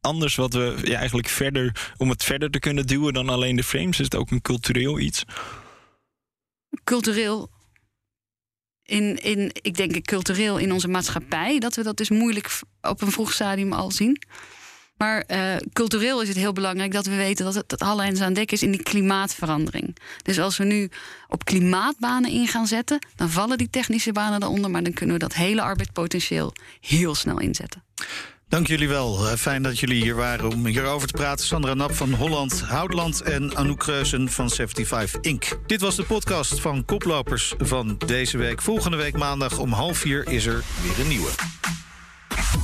anders 0.00 0.34
wat 0.34 0.52
we 0.52 0.76
ja, 0.84 0.98
eigenlijk 0.98 1.28
verder 1.28 1.92
om 1.96 2.08
het 2.08 2.24
verder 2.24 2.50
te 2.50 2.58
kunnen 2.58 2.86
duwen 2.86 3.12
dan 3.12 3.28
alleen 3.28 3.56
de 3.56 3.64
frames? 3.64 3.98
Is 3.98 4.04
het 4.04 4.16
ook 4.16 4.30
een 4.30 4.42
cultureel 4.42 4.98
iets? 4.98 5.24
Cultureel. 6.84 7.50
In, 8.82 9.22
in, 9.22 9.50
ik 9.52 9.76
denk 9.76 10.06
cultureel 10.06 10.58
in 10.58 10.72
onze 10.72 10.88
maatschappij, 10.88 11.58
dat 11.58 11.74
we 11.74 11.82
dat 11.82 11.96
dus 11.96 12.10
moeilijk 12.10 12.60
op 12.80 13.02
een 13.02 13.12
vroeg 13.12 13.32
stadium 13.32 13.72
al 13.72 13.90
zien. 13.90 14.22
Maar 14.98 15.20
eh, 15.20 15.56
cultureel 15.72 16.22
is 16.22 16.28
het 16.28 16.36
heel 16.36 16.52
belangrijk 16.52 16.92
dat 16.92 17.06
we 17.06 17.16
weten 17.16 17.44
dat 17.44 17.54
het 17.54 17.78
alle 17.78 18.02
hens 18.04 18.20
aan 18.20 18.32
dek 18.32 18.52
is 18.52 18.62
in 18.62 18.70
die 18.70 18.82
klimaatverandering. 18.82 19.96
Dus 20.22 20.40
als 20.40 20.56
we 20.56 20.64
nu 20.64 20.90
op 21.28 21.44
klimaatbanen 21.44 22.30
in 22.30 22.46
gaan 22.46 22.66
zetten, 22.66 22.98
dan 23.16 23.30
vallen 23.30 23.58
die 23.58 23.70
technische 23.70 24.12
banen 24.12 24.40
daaronder, 24.40 24.70
maar 24.70 24.82
dan 24.82 24.92
kunnen 24.92 25.14
we 25.14 25.20
dat 25.20 25.34
hele 25.34 25.62
arbeidspotentieel 25.62 26.52
heel 26.80 27.14
snel 27.14 27.40
inzetten. 27.40 27.82
Dank 28.48 28.66
jullie 28.66 28.88
wel. 28.88 29.28
Eh, 29.28 29.36
Fijn 29.36 29.62
dat 29.62 29.78
jullie 29.78 30.02
hier 30.02 30.14
waren 30.14 30.50
om 30.50 30.66
hierover 30.66 31.08
te 31.08 31.12
praten. 31.12 31.46
Sandra 31.46 31.74
Nap 31.74 31.94
van 31.94 32.12
Holland 32.12 32.60
Houtland 32.60 33.20
en 33.20 33.56
Anouk 33.56 33.78
Kreuzen 33.78 34.30
van 34.30 34.50
75 34.50 35.20
Inc. 35.20 35.58
Dit 35.66 35.80
was 35.80 35.96
de 35.96 36.04
podcast 36.04 36.60
van 36.60 36.84
Koplopers 36.84 37.54
van 37.58 37.98
deze 38.06 38.38
week. 38.38 38.62
Volgende 38.62 38.96
week 38.96 39.16
maandag 39.16 39.58
om 39.58 39.72
half 39.72 39.98
vier 39.98 40.28
is 40.28 40.46
er 40.46 40.62
weer 40.82 41.00
een 41.00 41.08
nieuwe. 41.08 41.30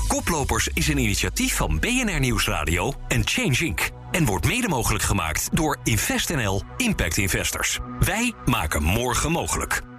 Koplopers 0.08 0.68
is 0.68 0.88
een 0.88 0.98
initiatief 0.98 1.56
van 1.56 1.78
BNR 1.78 2.20
Nieuwsradio 2.20 2.92
en 3.08 3.22
Change 3.24 3.64
Inc. 3.64 3.90
En 4.10 4.24
wordt 4.24 4.46
mede 4.46 4.68
mogelijk 4.68 5.04
gemaakt 5.04 5.48
door 5.52 5.78
InvestNL 5.82 6.62
Impact 6.76 7.16
Investors. 7.16 7.78
Wij 8.00 8.32
maken 8.44 8.82
morgen 8.82 9.32
mogelijk. 9.32 9.93